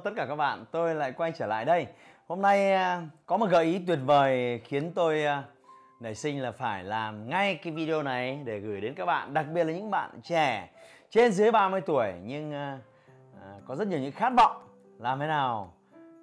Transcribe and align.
Vâng, 0.00 0.14
tất 0.14 0.22
cả 0.22 0.26
các 0.26 0.36
bạn, 0.36 0.64
tôi 0.70 0.94
lại 0.94 1.12
quay 1.12 1.32
trở 1.32 1.46
lại 1.46 1.64
đây. 1.64 1.86
Hôm 2.28 2.42
nay 2.42 2.72
à, 2.72 3.02
có 3.26 3.36
một 3.36 3.50
gợi 3.50 3.64
ý 3.64 3.80
tuyệt 3.86 3.98
vời 4.04 4.60
khiến 4.64 4.92
tôi 4.94 5.24
à, 5.24 5.42
nảy 6.00 6.14
sinh 6.14 6.42
là 6.42 6.52
phải 6.52 6.84
làm 6.84 7.28
ngay 7.28 7.54
cái 7.54 7.72
video 7.72 8.02
này 8.02 8.40
để 8.44 8.58
gửi 8.58 8.80
đến 8.80 8.94
các 8.94 9.06
bạn, 9.06 9.34
đặc 9.34 9.46
biệt 9.54 9.64
là 9.64 9.72
những 9.72 9.90
bạn 9.90 10.20
trẻ 10.22 10.70
trên 11.10 11.32
dưới 11.32 11.52
30 11.52 11.80
tuổi 11.80 12.12
nhưng 12.24 12.52
à, 12.52 12.78
có 13.66 13.76
rất 13.76 13.88
nhiều 13.88 13.98
những 13.98 14.12
khát 14.12 14.32
vọng 14.36 14.62
làm 14.98 15.20
thế 15.20 15.26
nào 15.26 15.72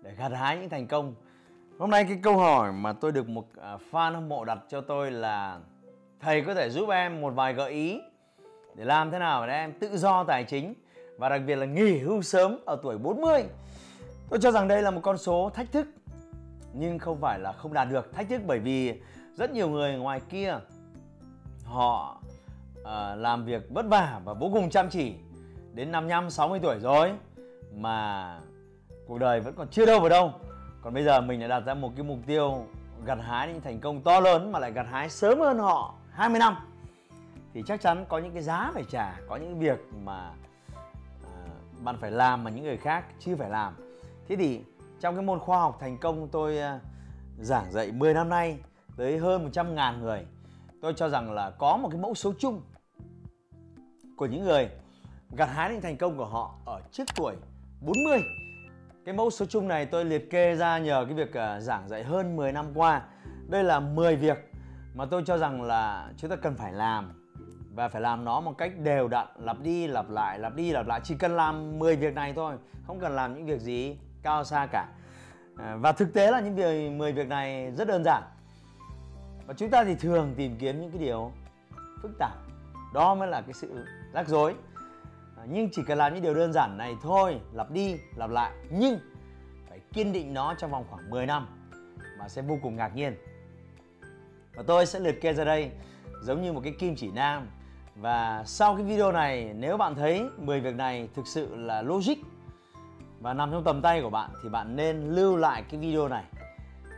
để 0.02 0.12
gặt 0.18 0.32
hái 0.32 0.57
những 0.57 0.70
thành 0.70 0.88
công. 0.88 1.16
Hôm 1.80 1.90
nay 1.90 2.04
cái 2.04 2.20
câu 2.23 2.38
hỏi 2.38 2.71
mà 2.71 2.94
tôi 2.94 3.12
được 3.12 3.30
một 3.30 3.46
fan 3.91 4.13
hâm 4.13 4.30
mộ 4.30 4.46
đặt 4.46 4.59
cho 4.70 4.82
tôi 4.82 5.12
là 5.12 5.59
thầy 6.20 6.41
có 6.41 6.54
thể 6.54 6.70
giúp 6.70 6.90
em 6.90 7.21
một 7.21 7.34
vài 7.35 7.54
gợi 7.54 7.71
ý 7.71 8.02
để 8.76 8.85
làm 8.85 9.12
thế 9.12 9.20
nào 9.20 9.48
để 9.48 9.54
em 9.54 9.73
tự 9.80 9.98
do 9.98 10.23
tài 10.23 10.44
chính 10.44 10.73
và 11.18 11.30
đặc 11.30 11.41
biệt 11.48 11.55
là 11.55 11.66
nghỉ 11.66 11.98
hưu 11.98 12.21
sớm 12.21 12.57
ở 12.66 12.80
tuổi 12.84 12.98
40. 12.98 13.43
Tôi 14.30 14.40
cho 14.42 14.52
rằng 14.52 14.68
đây 14.68 14.82
là 14.82 14.92
một 14.92 15.02
con 15.04 15.18
số 15.18 15.52
thách 15.54 15.72
thức 15.72 15.88
nhưng 16.74 17.00
không 17.00 17.22
phải 17.22 17.40
là 17.40 17.52
không 17.52 17.74
đạt 17.74 17.90
được 17.90 18.14
thách 18.14 18.30
thức 18.30 18.42
bởi 18.46 18.60
vì 18.60 19.02
rất 19.36 19.52
nhiều 19.52 19.70
người 19.70 19.98
ngoài 19.98 20.22
kia 20.30 20.60
họ 21.66 22.22
uh, 22.82 22.88
làm 23.18 23.46
việc 23.46 23.70
vất 23.70 23.86
vả 23.86 24.22
và 24.26 24.34
vô 24.34 24.50
cùng 24.54 24.70
chăm 24.70 24.90
chỉ 24.90 25.14
đến 25.74 25.92
55 25.92 26.30
60 26.30 26.60
tuổi 26.64 26.80
rồi 26.80 27.12
mà 27.74 28.40
cuộc 29.08 29.18
đời 29.18 29.40
vẫn 29.40 29.54
còn 29.58 29.68
chưa 29.68 29.86
đâu 29.86 30.00
vào 30.00 30.10
đâu. 30.10 30.34
Còn 30.82 30.94
bây 30.94 31.04
giờ 31.04 31.22
mình 31.22 31.40
đã 31.40 31.48
đặt 31.48 31.60
ra 31.60 31.74
một 31.74 31.92
cái 31.96 32.04
mục 32.04 32.20
tiêu 32.26 32.66
gặt 33.05 33.18
hái 33.22 33.48
những 33.48 33.62
thành 33.62 33.80
công 33.80 34.02
to 34.02 34.20
lớn 34.20 34.52
mà 34.52 34.60
lại 34.60 34.72
gặt 34.72 34.86
hái 34.92 35.10
sớm 35.10 35.40
hơn 35.40 35.60
họ 35.60 35.94
20 36.12 36.40
năm 36.40 36.55
thì 37.54 37.64
chắc 37.68 37.82
chắn 37.82 38.05
có 38.10 38.18
những 38.18 38.34
cái 38.34 38.44
giá 38.44 38.72
phải 38.74 38.84
trả, 38.90 39.16
có 39.28 39.36
những 39.36 39.60
việc 39.60 39.80
mà 40.04 40.32
ờ, 41.24 41.32
bạn 41.84 41.98
phải 42.02 42.12
làm 42.12 42.44
mà 42.44 42.50
những 42.50 42.64
người 42.64 42.78
khác 42.78 43.05
chưa 43.20 43.36
phải 43.36 43.50
làm 43.50 43.87
thế 44.28 44.36
thì 44.36 44.62
trong 45.00 45.16
cái 45.16 45.26
môn 45.26 45.40
khoa 45.40 45.60
học 45.60 45.78
thành 45.80 45.98
công 45.98 46.28
tôi 46.32 46.58
ờ, 46.58 46.80
giảng 47.40 47.72
dạy 47.72 47.92
10 47.92 48.14
năm 48.14 48.30
nay 48.30 48.58
tới 48.98 49.18
hơn 49.18 49.44
100 49.44 49.76
ngàn 49.76 50.02
người, 50.02 50.26
tôi 50.82 50.94
cho 50.94 51.10
rằng 51.10 51.32
là 51.32 51.50
có 51.50 51.78
một 51.78 51.90
cái 51.92 52.02
mẫu 52.02 52.16
số 52.16 52.34
chung 52.40 52.62
của 54.18 54.26
những 54.26 54.44
người 54.44 54.70
gặt 55.32 55.50
hái 55.50 55.72
những 55.72 55.82
thành 55.82 55.98
công 55.98 56.18
của 56.18 56.26
họ 56.26 56.55
ở 56.66 56.82
trước 56.92 57.04
tuổi 57.16 57.36
40 57.82 58.22
cái 59.08 59.16
mẫu 59.16 59.30
số 59.30 59.46
chung 59.46 59.68
này 59.68 59.86
tôi 59.86 60.05
liệt 60.05 60.30
kê 60.30 60.55
ra 60.55 60.78
nhờ 60.78 61.05
cái 61.05 61.14
việc 61.14 61.34
ờ, 61.34 61.60
giảng 61.60 61.90
dạy 61.90 62.04
hơn 62.04 62.36
10 62.36 62.52
năm 62.52 62.66
qua. 62.76 63.02
Đây 63.48 63.64
là 63.64 63.80
10 63.80 64.16
việc 64.16 64.52
mà 64.94 65.06
tôi 65.06 65.24
cho 65.25 65.38
rằng 65.38 65.62
là 65.62 66.12
chúng 66.18 66.30
ta 66.30 66.36
cần 66.36 66.56
phải 66.56 66.74
làm 66.74 67.28
và 67.75 67.88
phải 67.88 68.02
làm 68.02 68.25
nó 68.25 68.42
một 68.42 68.58
cách 68.58 68.80
đều 68.80 69.08
đặn, 69.08 69.28
lặp 69.40 69.62
đi 69.62 69.88
lặp 69.88 70.09
lại, 70.09 70.40
lặp 70.40 70.56
đi 70.56 70.72
lặp 70.72 70.88
lại. 70.88 71.02
Chỉ 71.03 71.16
cần 71.16 71.36
làm 71.36 71.80
10 71.80 71.96
việc 71.96 72.14
này 72.14 72.34
thôi, 72.34 72.56
không 72.88 73.00
cần 73.00 73.16
làm 73.16 73.36
những 73.36 73.46
việc 73.46 73.59
gì 73.59 73.98
cao 74.28 74.44
xa 74.44 74.68
cả. 74.72 74.88
À, 75.58 75.75
và 75.75 75.92
thực 75.92 76.14
tế 76.14 76.31
là 76.31 76.40
những 76.40 76.56
việc 76.56 76.92
10 76.92 77.14
việc 77.14 77.28
này 77.28 77.72
rất 77.78 77.88
đơn 77.88 78.04
giản. 78.04 78.24
Và 79.46 79.54
chúng 79.54 79.70
ta 79.70 79.84
thì 79.84 79.96
thường 79.96 80.34
tìm 80.38 80.58
kiếm 80.60 80.82
những 80.82 80.92
cái 80.92 81.00
điều 81.00 81.32
phức 82.02 82.12
tạp. 82.20 82.34
Đó 82.94 83.16
mới 83.16 83.28
là 83.28 83.42
cái 83.42 83.54
sự 83.54 83.86
rắc 84.14 84.28
rối. 84.28 84.56
À, 85.38 85.44
nhưng 85.50 85.70
chỉ 85.72 85.82
cần 85.88 85.98
làm 85.98 86.14
những 86.14 86.24
điều 86.24 86.34
đơn 86.34 86.54
giản 86.54 86.78
này 86.78 86.96
thôi, 87.02 87.40
lặp 87.54 87.72
đi, 87.72 87.98
lặp 88.16 88.30
lại, 88.30 88.52
nhưng 88.70 89.00
phải 89.70 89.80
kiên 89.94 90.14
định 90.14 90.34
nó 90.34 90.54
trong 90.54 90.72
vòng 90.72 90.86
khoảng 90.90 91.10
10 91.10 91.26
năm 91.26 91.48
mà 92.20 92.30
sẽ 92.30 92.42
vô 92.42 92.58
cùng 92.64 92.76
ngạc 92.76 92.96
nhiên. 92.96 93.16
Và 94.56 94.64
tôi 94.68 94.86
sẽ 94.86 95.00
liệt 95.00 95.22
kê 95.22 95.34
ra 95.34 95.44
đây 95.44 95.72
giống 96.22 96.42
như 96.42 96.54
một 96.54 96.62
cái 96.64 96.74
kim 96.80 96.96
chỉ 96.96 97.12
nam. 97.12 97.48
Và 97.96 98.44
sau 98.46 98.76
cái 98.76 98.86
video 98.86 99.12
này, 99.12 99.54
nếu 99.54 99.78
bạn 99.78 99.96
thấy 99.96 100.30
10 100.38 100.60
việc 100.60 100.76
này 100.76 101.10
thực 101.16 101.28
sự 101.28 101.56
là 101.56 101.82
logic 101.82 102.18
và 103.20 103.34
nằm 103.34 103.52
trong 103.52 103.64
tầm 103.64 103.82
tay 103.82 104.02
của 104.02 104.10
bạn 104.10 104.30
thì 104.44 104.50
bạn 104.50 104.76
nên 104.76 105.16
lưu 105.16 105.38
lại 105.38 105.64
cái 105.70 105.80
video 105.80 106.08
này 106.08 106.24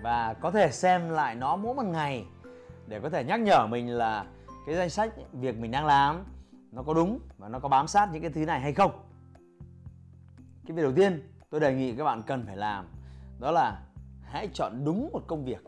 và 0.04 0.34
có 0.34 0.52
thể 0.52 0.72
xem 0.72 1.10
lại 1.10 1.36
nó 1.36 1.56
mỗi 1.56 1.76
một 1.76 1.86
ngày 1.86 2.26
để 2.88 3.00
có 3.00 3.10
thể 3.10 3.24
nhắc 3.24 3.40
nhở 3.40 3.68
mình 3.68 3.90
là 3.98 4.26
cái 4.66 4.76
danh 4.76 4.90
sách 4.90 5.14
việc 5.34 5.58
mình 5.58 5.72
đang 5.72 5.86
làm 5.86 6.24
nó 6.72 6.84
có 6.84 6.94
đúng 6.94 7.20
và 7.38 7.50
nó 7.50 7.60
có 7.60 7.70
bám 7.70 7.88
sát 7.88 8.10
những 8.14 8.22
cái 8.22 8.32
thứ 8.32 8.46
này 8.46 8.60
hay 8.60 8.74
không. 8.74 8.92
Cái 10.68 10.76
việc 10.78 10.84
đầu 10.84 10.92
tiên 10.96 11.32
tôi 11.50 11.62
đề 11.62 11.74
nghị 11.74 11.96
các 11.96 12.04
bạn 12.04 12.22
cần 12.24 12.46
phải 12.46 12.58
làm 12.58 12.88
đó 13.40 13.52
là 13.52 13.82
hãy 14.24 14.50
chọn 14.54 14.86
đúng 14.86 15.10
một 15.14 15.22
công 15.28 15.46
việc. 15.46 15.64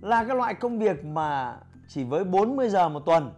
Là 0.00 0.24
cái 0.24 0.36
loại 0.36 0.54
công 0.54 0.78
việc 0.78 1.04
mà 1.04 1.56
chỉ 1.88 2.04
với 2.04 2.24
40 2.24 2.68
giờ 2.68 2.88
một 2.88 3.00
tuần, 3.00 3.32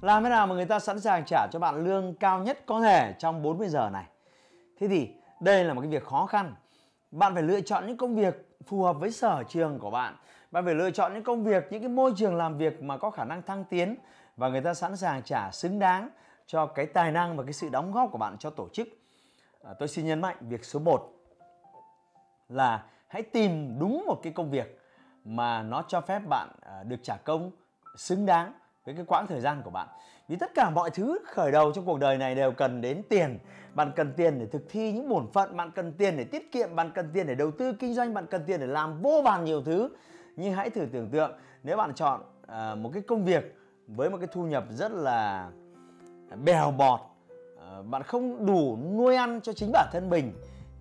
làm 0.00 0.22
thế 0.22 0.28
nào 0.28 0.46
mà 0.46 0.54
người 0.54 0.66
ta 0.66 0.78
sẵn 0.78 1.00
sàng 1.00 1.24
trả 1.24 1.46
cho 1.52 1.58
bạn 1.58 1.84
lương 1.84 2.14
cao 2.14 2.38
nhất 2.38 2.58
có 2.66 2.80
thể 2.80 3.14
trong 3.18 3.42
40 3.42 3.68
giờ 3.68 3.90
này? 3.92 4.04
Thế 4.80 4.88
thì 4.88 5.10
đây 5.40 5.64
là 5.64 5.74
một 5.74 5.80
cái 5.80 5.90
việc 5.90 6.04
khó 6.04 6.26
khăn. 6.26 6.54
Bạn 7.10 7.34
phải 7.34 7.42
lựa 7.42 7.60
chọn 7.60 7.86
những 7.86 7.96
công 7.96 8.16
việc 8.16 8.58
phù 8.66 8.82
hợp 8.82 8.92
với 8.92 9.10
sở 9.10 9.42
trường 9.48 9.78
của 9.78 9.90
bạn. 9.90 10.16
Bạn 10.50 10.64
phải 10.64 10.74
lựa 10.74 10.90
chọn 10.90 11.14
những 11.14 11.24
công 11.24 11.44
việc, 11.44 11.66
những 11.70 11.80
cái 11.80 11.88
môi 11.88 12.12
trường 12.16 12.34
làm 12.34 12.58
việc 12.58 12.82
mà 12.82 12.96
có 12.96 13.10
khả 13.10 13.24
năng 13.24 13.42
thăng 13.42 13.64
tiến 13.64 13.96
và 14.36 14.48
người 14.48 14.60
ta 14.60 14.74
sẵn 14.74 14.96
sàng 14.96 15.22
trả 15.22 15.50
xứng 15.50 15.78
đáng 15.78 16.08
cho 16.46 16.66
cái 16.66 16.86
tài 16.86 17.12
năng 17.12 17.36
và 17.36 17.44
cái 17.44 17.52
sự 17.52 17.68
đóng 17.68 17.92
góp 17.92 18.08
của 18.12 18.18
bạn 18.18 18.38
cho 18.38 18.50
tổ 18.50 18.68
chức. 18.72 18.88
À, 19.64 19.72
tôi 19.78 19.88
xin 19.88 20.06
nhấn 20.06 20.20
mạnh 20.20 20.36
việc 20.40 20.64
số 20.64 20.78
1 20.78 21.12
là 22.48 22.84
hãy 23.08 23.22
tìm 23.22 23.78
đúng 23.78 24.04
một 24.06 24.20
cái 24.22 24.32
công 24.32 24.50
việc 24.50 24.80
mà 25.24 25.62
nó 25.62 25.82
cho 25.88 26.00
phép 26.00 26.22
bạn 26.28 26.48
à, 26.60 26.82
được 26.82 27.00
trả 27.02 27.16
công 27.16 27.50
xứng 27.96 28.26
đáng 28.26 28.52
với 28.84 28.94
cái 28.94 29.04
quãng 29.08 29.26
thời 29.26 29.40
gian 29.40 29.62
của 29.62 29.70
bạn 29.70 29.88
vì 30.28 30.36
tất 30.36 30.54
cả 30.54 30.70
mọi 30.70 30.90
thứ 30.90 31.18
khởi 31.26 31.52
đầu 31.52 31.72
trong 31.72 31.84
cuộc 31.84 31.98
đời 31.98 32.18
này 32.18 32.34
đều 32.34 32.52
cần 32.52 32.80
đến 32.80 33.02
tiền. 33.08 33.38
Bạn 33.74 33.92
cần 33.96 34.12
tiền 34.16 34.38
để 34.38 34.46
thực 34.46 34.62
thi 34.70 34.92
những 34.92 35.08
bổn 35.08 35.32
phận, 35.32 35.56
bạn 35.56 35.70
cần 35.70 35.92
tiền 35.92 36.16
để 36.16 36.24
tiết 36.24 36.52
kiệm, 36.52 36.76
bạn 36.76 36.90
cần 36.94 37.10
tiền 37.14 37.26
để 37.26 37.34
đầu 37.34 37.50
tư 37.50 37.72
kinh 37.72 37.94
doanh, 37.94 38.14
bạn 38.14 38.26
cần 38.26 38.42
tiền 38.46 38.60
để 38.60 38.66
làm 38.66 39.02
vô 39.02 39.22
vàn 39.24 39.44
nhiều 39.44 39.62
thứ. 39.62 39.88
Nhưng 40.36 40.52
hãy 40.52 40.70
thử 40.70 40.86
tưởng 40.92 41.10
tượng, 41.10 41.32
nếu 41.62 41.76
bạn 41.76 41.94
chọn 41.94 42.22
à, 42.46 42.74
một 42.74 42.90
cái 42.92 43.02
công 43.02 43.24
việc 43.24 43.56
với 43.86 44.10
một 44.10 44.16
cái 44.20 44.28
thu 44.32 44.46
nhập 44.46 44.64
rất 44.70 44.92
là 44.92 45.50
bèo 46.44 46.70
bọt 46.70 47.00
à, 47.60 47.82
bạn 47.82 48.02
không 48.02 48.46
đủ 48.46 48.78
nuôi 48.96 49.16
ăn 49.16 49.40
cho 49.40 49.52
chính 49.52 49.70
bản 49.72 49.88
thân 49.92 50.10
mình, 50.10 50.32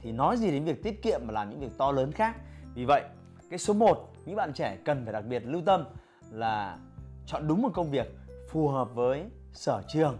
thì 0.01 0.11
nói 0.11 0.37
gì 0.37 0.51
đến 0.51 0.63
việc 0.63 0.83
tiết 0.83 1.01
kiệm 1.01 1.21
và 1.25 1.33
làm 1.33 1.49
những 1.49 1.59
việc 1.59 1.77
to 1.77 1.91
lớn 1.91 2.11
khác. 2.11 2.35
Vì 2.75 2.85
vậy, 2.85 3.03
cái 3.49 3.59
số 3.59 3.73
1 3.73 4.13
những 4.25 4.35
bạn 4.35 4.53
trẻ 4.53 4.77
cần 4.85 5.03
phải 5.03 5.13
đặc 5.13 5.25
biệt 5.25 5.43
lưu 5.45 5.61
tâm 5.65 5.85
là 6.31 6.77
chọn 7.25 7.47
đúng 7.47 7.61
một 7.61 7.69
công 7.73 7.91
việc 7.91 8.15
phù 8.53 8.67
hợp 8.67 8.95
với 8.95 9.25
sở 9.53 9.81
trường 9.87 10.17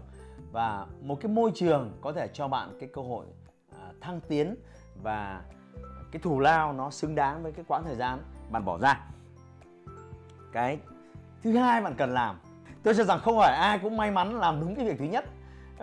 và 0.52 0.86
một 1.02 1.18
cái 1.20 1.32
môi 1.32 1.52
trường 1.54 1.98
có 2.00 2.12
thể 2.12 2.28
cho 2.32 2.48
bạn 2.48 2.76
cái 2.80 2.88
cơ 2.92 3.02
hội 3.02 3.26
à, 3.72 3.92
thăng 4.00 4.20
tiến 4.28 4.56
và 5.02 5.42
cái 6.12 6.20
thù 6.22 6.40
lao 6.40 6.72
nó 6.72 6.90
xứng 6.90 7.14
đáng 7.14 7.42
với 7.42 7.52
cái 7.52 7.64
quãng 7.68 7.84
thời 7.84 7.96
gian 7.96 8.18
bạn 8.50 8.64
bỏ 8.64 8.78
ra. 8.78 9.00
Cái 10.52 10.78
thứ 11.42 11.56
hai 11.56 11.80
bạn 11.80 11.94
cần 11.94 12.14
làm, 12.14 12.40
tôi 12.82 12.94
cho 12.94 13.04
rằng 13.04 13.20
không 13.20 13.38
phải 13.38 13.54
ai 13.54 13.78
cũng 13.78 13.96
may 13.96 14.10
mắn 14.10 14.40
làm 14.40 14.60
đúng 14.60 14.74
cái 14.74 14.84
việc 14.84 14.98
thứ 14.98 15.04
nhất. 15.04 15.24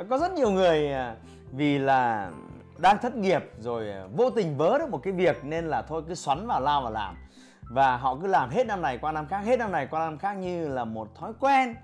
Có 0.09 0.17
rất 0.17 0.31
nhiều 0.31 0.51
người 0.51 0.91
à, 0.93 1.15
vì 1.51 1.77
là 1.77 2.31
đang 2.77 2.97
thất 3.01 3.15
nghiệp 3.15 3.43
rồi 3.59 3.91
à, 3.91 4.07
vô 4.15 4.29
tình 4.29 4.57
vớ 4.57 4.77
được 4.77 4.89
một 4.89 4.99
cái 5.03 5.13
việc 5.13 5.45
nên 5.45 5.65
là 5.65 5.81
thôi 5.81 6.03
cứ 6.07 6.15
xoắn 6.15 6.47
vào 6.47 6.61
lao 6.61 6.81
vào 6.81 6.91
làm. 6.91 7.15
Và 7.61 7.97
họ 7.97 8.15
cứ 8.21 8.27
làm 8.27 8.49
hết 8.49 8.67
năm 8.67 8.81
này 8.81 8.97
qua 8.97 9.11
năm 9.11 9.27
khác, 9.27 9.39
hết 9.39 9.59
năm 9.59 9.71
này 9.71 9.87
qua 9.87 9.99
năm 9.99 10.17
khác 10.17 10.33
như 10.33 10.67
là 10.67 10.85
một 10.85 11.15
thói 11.15 11.33
quen 11.39 11.75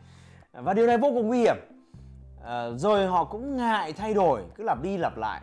và 0.64 0.74
điều 0.74 0.88
này 0.88 0.98
vô 0.98 1.12
cùng 1.14 1.28
nguy 1.28 1.40
hiểm. 1.40 1.56
À, 2.44 2.70
rồi 2.76 3.08
họ 3.08 3.24
cũng 3.24 3.58
ngại 3.58 3.94
thay 3.94 4.14
đổi 4.14 4.44
cứ 4.56 4.64
lặp 4.64 4.82
đi 4.82 4.98
lặp 4.98 5.18
lại. 5.18 5.42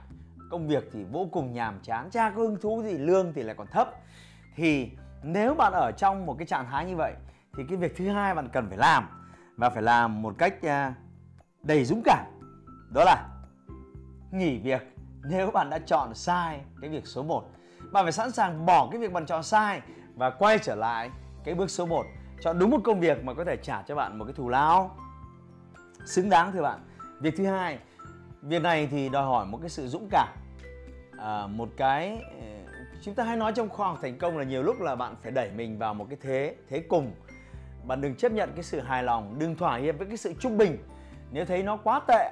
Công 0.51 0.69
việc 0.69 0.91
thì 0.93 1.05
vô 1.13 1.29
cùng 1.33 1.53
nhàm 1.53 1.81
chán 1.83 2.11
cha 2.11 2.31
có 2.31 2.43
hứng 2.43 2.61
thú 2.61 2.83
gì 2.83 2.99
lương 2.99 3.33
thì 3.33 3.43
lại 3.43 3.55
còn 3.59 3.67
thấp. 3.67 3.91
Thì 4.57 4.91
nếu 5.23 5.55
bạn 5.55 5.73
ở 5.73 5.93
trong 5.93 6.27
một 6.27 6.35
cái 6.39 6.47
trạng 6.47 6.67
thái 6.71 6.87
như 6.87 6.97
vậy 6.97 7.15
thì 7.57 7.63
cái 7.69 7.77
việc 7.77 7.97
thứ 7.97 8.09
hai 8.09 8.35
bạn 8.35 8.49
cần 8.49 8.69
phải 8.69 8.79
làm 8.79 9.09
và 9.57 9.71
phải 9.71 9.83
làm 9.83 10.23
một 10.23 10.35
cách 10.39 10.63
à, 10.63 10.95
đầy 11.63 11.85
dũng 11.85 12.03
cảm. 12.05 12.27
Đó 12.95 13.05
là 13.05 13.29
nghỉ 14.33 14.59
việc 14.59 14.83
nếu 15.25 15.51
bạn 15.51 15.71
đã 15.71 15.79
chọn 15.79 16.15
sai 16.15 16.61
cái 16.81 16.91
việc 16.91 17.07
số 17.07 17.23
1 17.23 17.45
bạn 17.93 18.05
phải 18.05 18.13
sẵn 18.13 18.31
sàng 18.31 18.67
bỏ 18.67 18.89
cái 18.91 19.01
việc 19.01 19.13
bạn 19.13 19.27
chọn 19.27 19.43
sai 19.43 19.81
và 20.15 20.31
quay 20.31 20.59
trở 20.59 20.75
lại 20.75 21.11
cái 21.45 21.55
bước 21.55 21.71
số 21.71 21.87
1 21.87 22.07
chọn 22.41 22.59
đúng 22.59 22.71
một 22.71 22.81
công 22.85 23.01
việc 23.01 23.25
mà 23.25 23.35
có 23.35 23.45
thể 23.45 23.57
trả 23.57 23.83
cho 23.83 23.95
bạn 23.95 24.19
một 24.19 24.25
cái 24.25 24.35
thù 24.35 24.49
lao 24.49 24.97
xứng 26.05 26.31
đáng 26.31 26.53
thưa 26.53 26.63
bạn. 26.63 26.79
Việc 27.21 27.35
thứ 27.37 27.47
hai 27.47 27.79
việc 28.43 28.63
này 28.63 28.87
thì 28.87 29.09
đòi 29.09 29.25
hỏi 29.25 29.47
một 29.47 29.59
cái 29.61 29.71
sự 29.71 29.89
dũng 29.89 30.09
cảm. 30.11 30.29
À, 31.19 31.47
một 31.47 31.69
cái 31.77 32.23
ờ, 32.41 32.47
chúng 33.03 33.15
ta 33.15 33.25
hay 33.25 33.37
nói 33.37 33.53
trong 33.53 33.69
khoa 33.69 33.87
học 33.87 33.99
thành 34.03 34.19
công 34.19 34.39
là 34.39 34.45
nhiều 34.45 34.63
lúc 34.63 34.81
là 34.81 34.95
bạn 34.95 35.15
phải 35.23 35.33
đẩy 35.33 35.51
mình 35.51 35.79
vào 35.79 35.95
một 35.95 36.07
cái 36.11 36.19
thế 36.23 36.57
thế 36.69 36.81
cùng. 36.89 37.13
Bạn 37.85 38.01
đừng 38.01 38.15
chấp 38.15 38.33
nhận 38.33 38.51
cái 38.55 38.63
sự 38.63 38.81
hài 38.81 39.03
lòng 39.03 39.39
đừng 39.39 39.57
thỏa 39.57 39.77
hiệp 39.77 39.99
với 39.99 40.07
cái 40.07 40.17
sự 40.17 40.35
trung 40.41 40.59
bình. 40.59 40.79
Nếu 41.31 41.45
thấy 41.45 41.63
nó 41.63 41.77
quá 41.77 42.01
tệ 42.09 42.31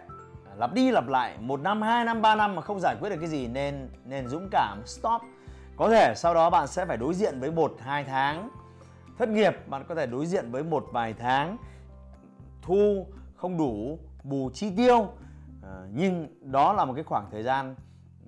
lặp 0.57 0.75
đi 0.75 0.91
lặp 0.91 1.09
lại 1.09 1.37
một 1.41 1.61
năm 1.61 1.83
hai 1.83 2.05
năm 2.05 2.23
ba 2.23 2.35
năm 2.35 2.55
mà 2.55 2.63
không 2.63 2.81
giải 2.81 2.97
quyết 3.01 3.11
được 3.11 3.17
cái 3.21 3.29
gì 3.29 3.47
nên 3.47 3.89
nên 4.05 4.29
dũng 4.29 4.49
cảm 4.51 4.83
stop. 4.87 5.23
Có 5.77 5.89
thể 5.91 6.13
sau 6.17 6.35
đó 6.35 6.51
bạn 6.51 6.67
sẽ 6.67 6.87
phải 6.87 6.97
đối 6.97 7.15
diện 7.15 7.41
với 7.41 7.51
một 7.51 7.77
hai 7.81 8.05
tháng 8.05 8.51
thất 9.19 9.29
nghiệp 9.29 9.69
bạn 9.69 9.85
có 9.89 9.95
thể 9.95 10.07
đối 10.07 10.27
diện 10.27 10.51
với 10.51 10.63
một 10.63 10.87
vài 10.93 11.13
tháng 11.13 11.57
thu 12.63 13.07
không 13.43 13.59
đủ 13.59 13.99
bù 14.25 14.51
chi 14.55 14.73
tiêu. 14.77 15.09
À, 15.63 15.87
nhưng 15.93 16.29
đó 16.41 16.73
là 16.73 16.85
một 16.85 16.93
cái 16.95 17.05
khoảng 17.05 17.31
thời 17.31 17.43
gian 17.43 17.75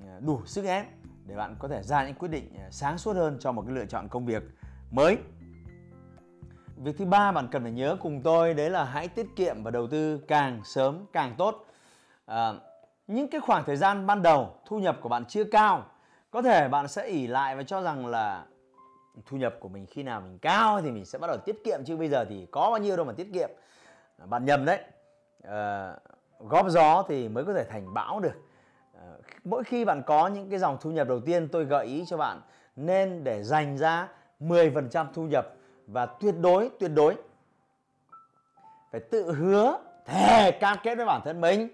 ờ, 0.06 0.20
đủ 0.20 0.40
sức 0.44 0.64
ép 0.64 0.86
để 1.26 1.36
bạn 1.36 1.56
có 1.58 1.68
thể 1.68 1.82
ra 1.82 2.06
những 2.06 2.14
quyết 2.14 2.28
định 2.28 2.50
ờ, 2.58 2.70
sáng 2.70 2.98
suốt 2.98 3.16
hơn 3.16 3.36
cho 3.40 3.52
một 3.52 3.62
cái 3.66 3.74
lựa 3.74 3.86
chọn 3.86 4.08
công 4.08 4.26
việc 4.26 4.42
mới. 4.90 5.16
Việc 6.76 6.98
thứ 6.98 7.04
ba 7.04 7.32
bạn 7.32 7.48
cần 7.50 7.62
phải 7.62 7.72
nhớ 7.72 7.96
cùng 8.00 8.22
tôi 8.22 8.54
đấy 8.54 8.70
là 8.70 8.84
hãy 8.84 9.08
tiết 9.08 9.26
kiệm 9.36 9.62
và 9.62 9.70
đầu 9.70 9.86
tư 9.86 10.18
càng 10.28 10.60
sớm 10.64 11.06
càng 11.12 11.34
tốt. 11.38 11.66
À, 12.26 12.52
những 13.06 13.28
cái 13.28 13.40
khoảng 13.40 13.64
thời 13.64 13.76
gian 13.76 14.06
ban 14.06 14.22
đầu 14.22 14.54
thu 14.66 14.78
nhập 14.78 14.98
của 15.00 15.08
bạn 15.08 15.24
chưa 15.24 15.44
cao 15.44 15.86
có 16.30 16.42
thể 16.42 16.68
bạn 16.68 16.88
sẽ 16.88 17.06
ỉ 17.06 17.26
lại 17.26 17.56
và 17.56 17.62
cho 17.62 17.82
rằng 17.82 18.06
là 18.06 18.44
thu 19.26 19.36
nhập 19.36 19.54
của 19.60 19.68
mình 19.68 19.86
khi 19.86 20.02
nào 20.02 20.20
mình 20.20 20.38
cao 20.38 20.82
thì 20.82 20.90
mình 20.90 21.04
sẽ 21.04 21.18
bắt 21.18 21.26
đầu 21.26 21.36
tiết 21.46 21.64
kiệm 21.64 21.80
chứ 21.84 21.96
bây 21.96 22.08
giờ 22.08 22.24
thì 22.24 22.46
có 22.50 22.70
bao 22.70 22.78
nhiêu 22.78 22.96
đâu 22.96 23.06
mà 23.06 23.12
tiết 23.12 23.32
kiệm. 23.34 23.50
Bạn 24.26 24.44
nhầm 24.44 24.64
đấy 24.64 24.80
à, 25.48 25.96
góp 26.38 26.68
gió 26.68 27.04
thì 27.08 27.28
mới 27.28 27.44
có 27.44 27.52
thể 27.52 27.64
thành 27.64 27.94
bão 27.94 28.20
được. 28.20 28.34
À, 28.98 29.06
mỗi 29.44 29.64
khi 29.64 29.84
bạn 29.84 30.02
có 30.06 30.28
những 30.28 30.50
cái 30.50 30.58
dòng 30.58 30.76
thu 30.80 30.90
nhập 30.90 31.08
đầu 31.08 31.20
tiên 31.20 31.48
tôi 31.48 31.64
gợi 31.64 31.86
ý 31.86 32.04
cho 32.06 32.16
bạn 32.16 32.40
nên 32.76 33.24
để 33.24 33.42
dành 33.42 33.78
ra 33.78 34.08
10% 34.40 35.06
thu 35.14 35.26
nhập 35.26 35.46
và 35.86 36.06
tuyệt 36.06 36.34
đối 36.40 36.70
tuyệt 36.80 36.90
đối 36.94 37.16
phải 38.90 39.00
tự 39.00 39.32
hứa 39.32 39.78
thề 40.06 40.50
cam 40.50 40.78
kết 40.82 40.94
với 40.94 41.06
bản 41.06 41.20
thân 41.24 41.40
mình. 41.40 41.68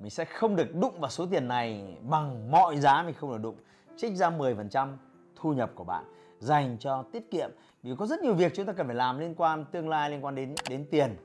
Mình 0.00 0.10
sẽ 0.10 0.24
không 0.24 0.56
được 0.56 0.74
đụng 0.74 1.00
vào 1.00 1.10
số 1.10 1.26
tiền 1.30 1.48
này 1.48 1.96
bằng 2.02 2.50
mọi 2.50 2.76
giá 2.76 3.02
mình 3.02 3.14
không 3.14 3.32
được 3.32 3.38
đụng. 3.42 3.56
Trích 3.96 4.16
ra 4.16 4.30
10% 4.30 4.96
thu 5.36 5.52
nhập 5.52 5.70
của 5.74 5.84
bạn 5.84 6.04
dành 6.38 6.76
cho 6.80 7.04
tiết 7.12 7.30
kiệm. 7.30 7.50
Vì 7.82 7.94
có 7.98 8.06
rất 8.06 8.20
nhiều 8.20 8.34
việc 8.34 8.52
chúng 8.54 8.66
ta 8.66 8.72
cần 8.72 8.86
phải 8.86 8.96
làm 8.96 9.18
liên 9.18 9.34
quan 9.34 9.64
tương 9.64 9.88
lai 9.88 10.10
liên 10.10 10.24
quan 10.24 10.34
đến 10.34 10.54
đến 10.68 10.86
tiền 10.90 11.16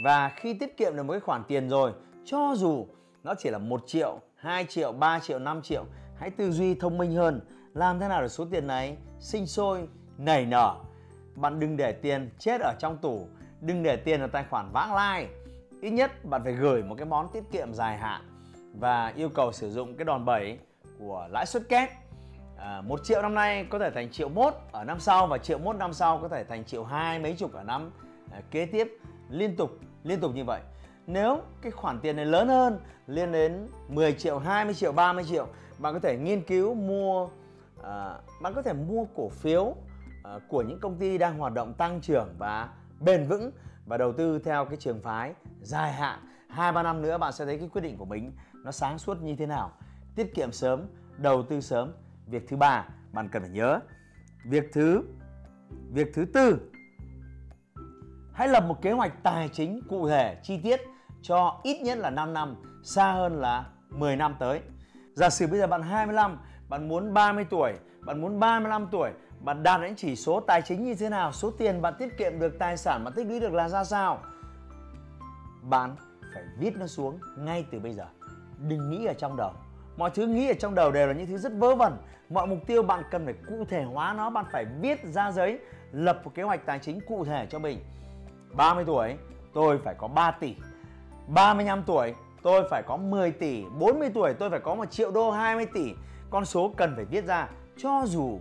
và 0.00 0.28
khi 0.36 0.54
tiết 0.54 0.76
kiệm 0.76 0.96
được 0.96 1.02
một 1.02 1.12
cái 1.12 1.20
khoản 1.20 1.42
tiền 1.48 1.68
rồi 1.68 1.92
cho 2.24 2.54
dù 2.56 2.86
nó 3.24 3.34
chỉ 3.38 3.50
là 3.50 3.58
1 3.58 3.82
triệu 3.86 4.20
2 4.36 4.64
triệu 4.64 4.92
3 4.92 5.20
triệu 5.20 5.38
5 5.38 5.62
triệu 5.62 5.84
hãy 6.16 6.30
tư 6.30 6.52
duy 6.52 6.74
thông 6.74 6.98
minh 6.98 7.14
hơn. 7.14 7.40
Làm 7.74 8.00
thế 8.00 8.08
nào 8.08 8.22
để 8.22 8.28
số 8.28 8.46
tiền 8.50 8.66
này 8.66 8.96
sinh 9.18 9.46
sôi 9.46 9.88
nảy 10.18 10.46
nở? 10.46 10.74
Bạn 11.34 11.60
đừng 11.60 11.76
để 11.76 11.92
tiền 11.92 12.30
chết 12.38 12.60
ở 12.60 12.74
trong 12.78 12.98
tủ 12.98 13.28
đừng 13.60 13.82
để 13.82 13.96
tiền 13.96 14.20
ở 14.20 14.26
tài 14.26 14.44
khoản 14.50 14.70
vãng 14.72 14.94
lai. 14.94 15.28
Ít 15.80 15.90
nhất 15.90 16.24
bạn 16.24 16.40
phải 16.44 16.52
gửi 16.52 16.82
một 16.82 16.94
cái 16.98 17.06
món 17.06 17.28
tiết 17.32 17.44
kiệm 17.52 17.74
dài 17.74 17.98
hạn 17.98 18.20
và 18.74 19.12
yêu 19.16 19.28
cầu 19.28 19.52
sử 19.52 19.70
dụng 19.70 19.96
cái 19.96 20.04
đòn 20.04 20.24
bẩy 20.24 20.58
của 20.98 21.28
lãi 21.30 21.46
suất 21.46 21.68
kép. 21.68 21.90
À, 22.58 22.80
một 22.80 23.04
triệu 23.04 23.22
năm 23.22 23.34
nay 23.34 23.66
có 23.70 23.78
thể 23.78 23.90
thành 23.90 24.10
triệu 24.10 24.28
mốt 24.28 24.54
ở 24.72 24.84
năm 24.84 25.00
sau 25.00 25.26
và 25.26 25.38
triệu 25.38 25.58
mốt 25.58 25.76
năm 25.76 25.92
sau 25.92 26.18
có 26.18 26.28
thể 26.28 26.44
thành 26.44 26.64
triệu 26.64 26.84
hai 26.84 27.18
mấy 27.18 27.34
chục 27.38 27.52
ở 27.52 27.62
năm. 27.62 27.90
À, 28.32 28.40
kế 28.50 28.66
tiếp 28.66 28.98
liên 29.30 29.56
tục 29.56 29.70
liên 30.04 30.20
tục 30.20 30.34
như 30.34 30.44
vậy. 30.44 30.60
Nếu 31.06 31.40
cái 31.62 31.72
khoản 31.72 32.00
tiền 32.00 32.16
này 32.16 32.26
lớn 32.26 32.48
hơn 32.48 32.78
lên 33.06 33.32
đến 33.32 33.68
10 33.88 34.12
triệu 34.12 34.38
20 34.38 34.74
triệu 34.74 34.92
30 34.92 35.24
triệu 35.24 35.46
bạn 35.78 35.94
có 35.94 36.00
thể 36.00 36.16
nghiên 36.16 36.42
cứu 36.42 36.74
mua 36.74 37.28
à, 37.82 38.18
bạn 38.42 38.54
có 38.54 38.62
thể 38.62 38.72
mua 38.72 39.04
cổ 39.16 39.28
phiếu 39.28 39.74
à, 40.24 40.38
của 40.48 40.62
những 40.62 40.80
công 40.80 40.98
ty 40.98 41.18
đang 41.18 41.38
hoạt 41.38 41.52
động 41.52 41.74
tăng 41.74 42.00
trưởng 42.00 42.34
và 42.38 42.68
bền 43.00 43.26
vững 43.26 43.50
và 43.86 43.96
đầu 43.96 44.12
tư 44.12 44.38
theo 44.38 44.64
cái 44.64 44.76
trường 44.76 45.00
phái 45.02 45.34
dài 45.62 45.92
hạn. 45.92 46.20
Hai 46.48 46.72
ba 46.72 46.82
năm 46.82 47.02
nữa 47.02 47.18
bạn 47.18 47.32
sẽ 47.32 47.44
thấy 47.44 47.58
cái 47.58 47.68
quyết 47.68 47.80
định 47.80 47.96
của 47.96 48.04
mình 48.04 48.32
nó 48.64 48.70
sáng 48.70 48.98
suốt 48.98 49.22
như 49.22 49.36
thế 49.36 49.46
nào. 49.46 49.72
Tiết 50.16 50.34
kiệm 50.34 50.52
sớm 50.52 50.86
đầu 51.16 51.42
tư 51.42 51.60
sớm. 51.60 51.92
Việc 52.26 52.48
thứ 52.48 52.56
ba 52.56 52.88
bạn 53.12 53.28
cần 53.28 53.42
phải 53.42 53.50
nhớ 53.50 53.80
việc 54.44 54.72
thứ 54.72 55.02
việc 55.92 56.14
thứ 56.14 56.24
tư 56.24 56.69
hãy 58.40 58.48
lập 58.48 58.64
một 58.64 58.82
kế 58.82 58.92
hoạch 58.92 59.22
tài 59.22 59.48
chính 59.48 59.80
cụ 59.88 60.08
thể, 60.08 60.36
chi 60.42 60.60
tiết 60.62 60.80
cho 61.22 61.60
ít 61.62 61.82
nhất 61.82 61.98
là 61.98 62.10
5 62.10 62.34
năm, 62.34 62.56
xa 62.82 63.12
hơn 63.12 63.40
là 63.40 63.64
10 63.88 64.16
năm 64.16 64.36
tới. 64.38 64.60
Giả 65.14 65.30
sử 65.30 65.46
bây 65.46 65.58
giờ 65.58 65.66
bạn 65.66 65.82
25 65.82 66.38
bạn 66.68 66.88
muốn 66.88 67.14
30 67.14 67.46
tuổi, 67.50 67.72
bạn 68.00 68.20
muốn 68.20 68.40
35 68.40 68.88
tuổi, 68.90 69.10
bạn 69.40 69.62
đạt 69.62 69.80
đến 69.80 69.94
chỉ 69.96 70.16
số 70.16 70.40
tài 70.40 70.62
chính 70.62 70.84
như 70.84 70.94
thế 70.94 71.08
nào, 71.08 71.32
số 71.32 71.50
tiền 71.50 71.82
bạn 71.82 71.94
tiết 71.98 72.18
kiệm 72.18 72.38
được, 72.38 72.58
tài 72.58 72.76
sản 72.76 73.04
bạn 73.04 73.14
tích 73.14 73.26
lũy 73.26 73.40
được 73.40 73.52
là 73.52 73.68
ra 73.68 73.84
sao, 73.84 74.18
bạn 75.62 75.96
phải 76.34 76.42
viết 76.58 76.76
nó 76.76 76.86
xuống 76.86 77.18
ngay 77.38 77.64
từ 77.70 77.78
bây 77.78 77.92
giờ. 77.92 78.06
Đừng 78.58 78.90
nghĩ 78.90 79.06
ở 79.06 79.14
trong 79.14 79.36
đầu. 79.36 79.52
Mọi 79.96 80.10
thứ 80.10 80.26
nghĩ 80.26 80.48
ở 80.48 80.54
trong 80.54 80.74
đầu 80.74 80.92
đều 80.92 81.06
là 81.06 81.12
những 81.12 81.26
thứ 81.26 81.36
rất 81.36 81.52
vớ 81.58 81.74
vẩn. 81.74 81.96
Mọi 82.28 82.46
mục 82.46 82.58
tiêu 82.66 82.82
bạn 82.82 83.02
cần 83.10 83.24
phải 83.24 83.34
cụ 83.48 83.64
thể 83.68 83.82
hóa 83.82 84.12
nó, 84.12 84.30
bạn 84.30 84.44
phải 84.52 84.64
viết 84.80 85.04
ra 85.04 85.32
giấy, 85.32 85.58
lập 85.92 86.20
một 86.24 86.30
kế 86.34 86.42
hoạch 86.42 86.66
tài 86.66 86.78
chính 86.78 87.00
cụ 87.08 87.24
thể 87.24 87.46
cho 87.50 87.58
mình. 87.58 87.78
30 88.52 88.84
tuổi, 88.84 89.16
tôi 89.54 89.78
phải 89.84 89.94
có 89.98 90.08
3 90.08 90.30
tỷ. 90.30 90.54
35 91.26 91.82
tuổi, 91.82 92.14
tôi 92.42 92.68
phải 92.70 92.82
có 92.86 92.96
10 92.96 93.30
tỷ. 93.30 93.64
40 93.78 94.10
tuổi, 94.14 94.34
tôi 94.34 94.50
phải 94.50 94.60
có 94.60 94.74
1 94.74 94.90
triệu 94.90 95.10
đô 95.10 95.30
20 95.30 95.66
tỷ. 95.66 95.94
Con 96.30 96.44
số 96.44 96.72
cần 96.76 96.92
phải 96.96 97.04
viết 97.04 97.24
ra, 97.24 97.48
cho 97.76 98.02
dù 98.06 98.38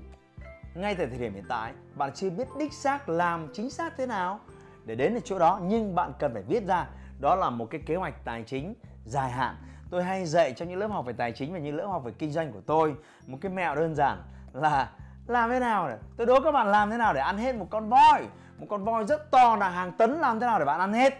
ngay 0.75 0.95
tại 0.95 1.07
thời 1.07 1.17
điểm 1.17 1.33
hiện 1.33 1.45
tại, 1.49 1.73
bạn 1.95 2.11
chưa 2.15 2.29
biết 2.29 2.47
đích 2.59 2.73
xác 2.73 3.09
làm 3.09 3.47
chính 3.53 3.69
xác 3.69 3.93
thế 3.97 4.05
nào 4.05 4.39
để 4.85 4.95
đến 4.95 5.13
được 5.13 5.21
chỗ 5.23 5.39
đó, 5.39 5.59
nhưng 5.63 5.95
bạn 5.95 6.11
cần 6.19 6.33
phải 6.33 6.43
viết 6.47 6.63
ra. 6.67 6.87
Đó 7.19 7.35
là 7.35 7.49
một 7.49 7.65
cái 7.69 7.81
kế 7.85 7.95
hoạch 7.95 8.25
tài 8.25 8.43
chính 8.43 8.73
dài 9.05 9.31
hạn. 9.31 9.55
Tôi 9.89 10.03
hay 10.03 10.25
dạy 10.25 10.53
trong 10.53 10.69
những 10.69 10.79
lớp 10.79 10.87
học 10.87 11.05
về 11.05 11.13
tài 11.13 11.31
chính 11.31 11.53
và 11.53 11.59
những 11.59 11.75
lớp 11.75 11.87
học 11.87 12.03
về 12.03 12.11
kinh 12.19 12.31
doanh 12.31 12.51
của 12.51 12.61
tôi 12.65 12.95
một 13.27 13.37
cái 13.41 13.51
mẹo 13.51 13.75
đơn 13.75 13.95
giản 13.95 14.23
là 14.53 14.91
làm 15.27 15.49
thế 15.49 15.59
nào 15.59 15.87
để 15.87 15.97
tôi 16.17 16.27
đố 16.27 16.39
các 16.41 16.51
bạn 16.51 16.67
làm 16.67 16.89
thế 16.89 16.97
nào 16.97 17.13
để 17.13 17.21
ăn 17.21 17.37
hết 17.37 17.55
một 17.55 17.67
con 17.69 17.89
voi? 17.89 18.27
Một 18.59 18.65
con 18.69 18.83
voi 18.83 19.05
rất 19.05 19.31
to 19.31 19.55
là 19.55 19.69
hàng 19.69 19.91
tấn 19.91 20.11
làm 20.11 20.39
thế 20.39 20.47
nào 20.47 20.59
để 20.59 20.65
bạn 20.65 20.79
ăn 20.79 20.93
hết 20.93 21.13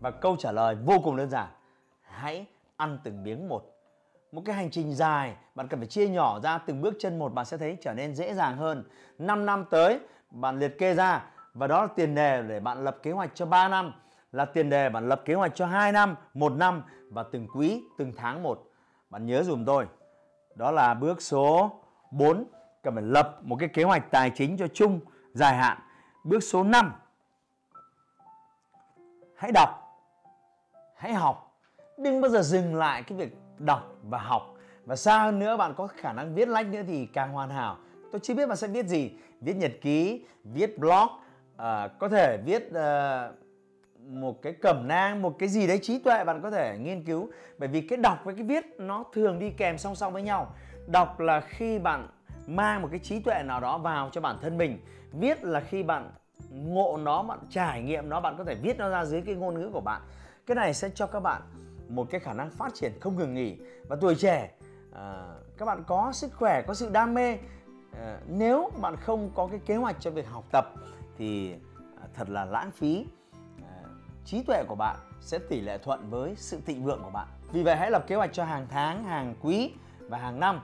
và 0.00 0.10
câu 0.10 0.36
trả 0.36 0.52
lời 0.52 0.76
vô 0.84 0.98
cùng 1.04 1.16
đơn 1.16 1.30
giản 1.30 1.48
hãy 2.02 2.46
ăn 2.76 2.98
từng 3.04 3.22
miếng 3.22 3.48
một 3.48 3.62
một 4.32 4.42
cái 4.44 4.56
hành 4.56 4.70
trình 4.70 4.94
dài 4.94 5.36
bạn 5.54 5.68
cần 5.68 5.80
phải 5.80 5.86
chia 5.86 6.08
nhỏ 6.08 6.40
ra 6.40 6.58
từng 6.58 6.80
bước 6.80 6.94
chân 6.98 7.18
một 7.18 7.34
bạn 7.34 7.44
sẽ 7.44 7.56
thấy 7.56 7.76
trở 7.80 7.94
nên 7.94 8.14
dễ 8.14 8.34
dàng 8.34 8.56
hơn 8.56 8.84
5 9.18 9.46
năm 9.46 9.64
tới 9.70 10.00
bạn 10.30 10.58
liệt 10.58 10.78
kê 10.78 10.94
ra 10.94 11.24
và 11.54 11.66
đó 11.66 11.82
là 11.82 11.88
tiền 11.96 12.14
đề 12.14 12.42
để 12.42 12.60
bạn 12.60 12.84
lập 12.84 12.96
kế 13.02 13.12
hoạch 13.12 13.30
cho 13.34 13.46
3 13.46 13.68
năm 13.68 13.92
là 14.32 14.44
tiền 14.44 14.70
đề 14.70 14.88
bạn 14.88 15.08
lập 15.08 15.22
kế 15.24 15.34
hoạch 15.34 15.52
cho 15.54 15.66
2 15.66 15.92
năm, 15.92 16.16
1 16.34 16.52
năm 16.52 16.82
và 17.10 17.22
từng 17.22 17.48
quý, 17.54 17.82
từng 17.98 18.12
tháng 18.16 18.42
một. 18.42 18.62
Bạn 19.10 19.26
nhớ 19.26 19.42
dùm 19.42 19.64
tôi. 19.64 19.86
Đó 20.54 20.70
là 20.70 20.94
bước 20.94 21.22
số 21.22 21.72
4 22.10 22.44
cần 22.82 22.94
phải 22.94 23.02
lập 23.02 23.38
một 23.42 23.56
cái 23.60 23.68
kế 23.68 23.82
hoạch 23.82 24.10
tài 24.10 24.30
chính 24.30 24.56
cho 24.56 24.66
chung 24.68 25.00
dài 25.32 25.56
hạn. 25.56 25.78
Bước 26.24 26.40
số 26.40 26.64
5 26.64 26.92
hãy 29.34 29.52
đọc, 29.52 29.68
hãy 30.96 31.14
học. 31.14 31.56
Đừng 31.98 32.20
bao 32.20 32.30
giờ 32.30 32.42
dừng 32.42 32.74
lại 32.74 33.02
cái 33.02 33.18
việc 33.18 33.36
đọc 33.58 33.96
và 34.02 34.18
học. 34.18 34.54
Và 34.84 34.96
xa 34.96 35.18
hơn 35.18 35.38
nữa 35.38 35.56
bạn 35.56 35.74
có 35.76 35.86
khả 35.86 36.12
năng 36.12 36.34
viết 36.34 36.48
lách 36.48 36.66
nữa 36.66 36.82
thì 36.86 37.06
càng 37.06 37.32
hoàn 37.32 37.50
hảo. 37.50 37.76
Tôi 38.12 38.20
chưa 38.20 38.34
biết 38.34 38.46
bạn 38.46 38.56
sẽ 38.56 38.68
viết 38.68 38.86
gì. 38.86 39.12
Viết 39.40 39.56
nhật 39.56 39.72
ký, 39.80 40.24
viết 40.44 40.78
blog, 40.78 41.08
à, 41.56 41.88
có 41.98 42.08
thể 42.08 42.38
viết 42.44 42.74
à, 42.74 43.28
một 44.08 44.42
cái 44.42 44.52
cẩm 44.52 44.88
nang 44.88 45.22
một 45.22 45.36
cái 45.38 45.48
gì 45.48 45.66
đấy 45.66 45.78
trí 45.82 45.98
tuệ 45.98 46.24
bạn 46.24 46.40
có 46.42 46.50
thể 46.50 46.78
nghiên 46.80 47.04
cứu 47.04 47.30
bởi 47.58 47.68
vì 47.68 47.80
cái 47.80 47.96
đọc 47.96 48.18
với 48.24 48.34
cái 48.34 48.44
viết 48.44 48.64
nó 48.78 49.04
thường 49.12 49.38
đi 49.38 49.50
kèm 49.50 49.78
song 49.78 49.94
song 49.94 50.12
với 50.12 50.22
nhau 50.22 50.54
đọc 50.86 51.20
là 51.20 51.40
khi 51.40 51.78
bạn 51.78 52.08
mang 52.56 52.82
một 52.82 52.88
cái 52.90 52.98
trí 52.98 53.20
tuệ 53.20 53.42
nào 53.42 53.60
đó 53.60 53.78
vào 53.78 54.10
cho 54.12 54.20
bản 54.20 54.38
thân 54.42 54.58
mình. 54.58 54.78
Viết 55.12 55.44
là 55.44 55.60
khi 55.60 55.82
bạn 55.82 56.10
ngộ 56.50 56.96
nó 56.96 57.22
bạn 57.22 57.38
trải 57.50 57.82
nghiệm 57.82 58.08
nó 58.08 58.20
bạn 58.20 58.34
có 58.38 58.44
thể 58.44 58.54
viết 58.54 58.78
nó 58.78 58.88
ra 58.88 59.04
dưới 59.04 59.22
cái 59.22 59.34
ngôn 59.34 59.54
ngữ 59.54 59.70
của 59.72 59.80
bạn. 59.80 60.02
Cái 60.46 60.54
này 60.54 60.74
sẽ 60.74 60.90
cho 60.94 61.06
các 61.06 61.20
bạn 61.20 61.42
một 61.88 62.06
cái 62.10 62.20
khả 62.20 62.32
năng 62.32 62.50
phát 62.50 62.74
triển 62.74 62.92
không 63.00 63.16
ngừng 63.16 63.34
nghỉ. 63.34 63.58
Và 63.88 63.96
tuổi 64.00 64.14
trẻ 64.14 64.50
à, 64.92 65.24
các 65.58 65.64
bạn 65.66 65.84
có 65.86 66.12
sức 66.12 66.32
khỏe 66.34 66.62
có 66.66 66.74
sự 66.74 66.90
đam 66.90 67.14
mê. 67.14 67.38
À, 67.98 68.18
nếu 68.26 68.70
bạn 68.80 68.96
không 68.96 69.30
có 69.34 69.46
cái 69.46 69.60
kế 69.66 69.76
hoạch 69.76 69.96
cho 70.00 70.10
việc 70.10 70.28
học 70.28 70.44
tập 70.52 70.72
thì 71.18 71.52
à, 72.02 72.06
thật 72.14 72.28
là 72.30 72.44
lãng 72.44 72.70
phí. 72.70 73.06
À, 73.62 73.82
trí 74.24 74.42
tuệ 74.42 74.64
của 74.68 74.74
bạn 74.74 74.96
sẽ 75.20 75.38
tỷ 75.38 75.60
lệ 75.60 75.78
thuận 75.78 76.10
với 76.10 76.34
sự 76.36 76.60
thịnh 76.66 76.84
vượng 76.84 77.02
của 77.02 77.10
bạn. 77.10 77.28
Vì 77.52 77.62
vậy 77.62 77.76
hãy 77.76 77.90
lập 77.90 78.04
kế 78.06 78.16
hoạch 78.16 78.32
cho 78.32 78.44
hàng 78.44 78.66
tháng, 78.70 79.04
hàng 79.04 79.34
quý 79.40 79.72
và 80.00 80.18
hàng 80.18 80.40
năm 80.40 80.60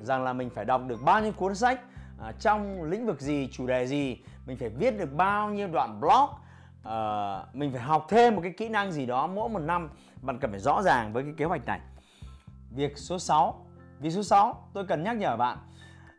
rằng 0.00 0.24
là 0.24 0.32
mình 0.32 0.50
phải 0.50 0.64
đọc 0.64 0.82
được 0.86 1.02
bao 1.04 1.20
nhiêu 1.20 1.32
cuốn 1.32 1.54
sách 1.54 1.80
à, 2.20 2.32
trong 2.40 2.82
lĩnh 2.82 3.06
vực 3.06 3.20
gì, 3.20 3.48
chủ 3.52 3.66
đề 3.66 3.86
gì, 3.86 4.18
mình 4.46 4.56
phải 4.56 4.68
viết 4.68 4.98
được 4.98 5.12
bao 5.12 5.50
nhiêu 5.50 5.68
đoạn 5.68 6.00
blog, 6.00 6.30
à, 6.84 7.42
mình 7.52 7.72
phải 7.72 7.82
học 7.82 8.06
thêm 8.08 8.34
một 8.34 8.40
cái 8.42 8.52
kỹ 8.52 8.68
năng 8.68 8.92
gì 8.92 9.06
đó 9.06 9.26
mỗi 9.26 9.48
một 9.48 9.58
năm. 9.58 9.90
Bạn 10.22 10.38
cần 10.38 10.50
phải 10.50 10.60
rõ 10.60 10.82
ràng 10.82 11.12
với 11.12 11.22
cái 11.22 11.32
kế 11.36 11.44
hoạch 11.44 11.66
này. 11.66 11.80
Việc 12.70 12.98
số 12.98 13.18
6, 13.18 13.66
việc 14.00 14.10
số 14.10 14.22
6 14.22 14.68
tôi 14.72 14.84
cần 14.86 15.02
nhắc 15.02 15.16
nhở 15.16 15.36
bạn 15.36 15.58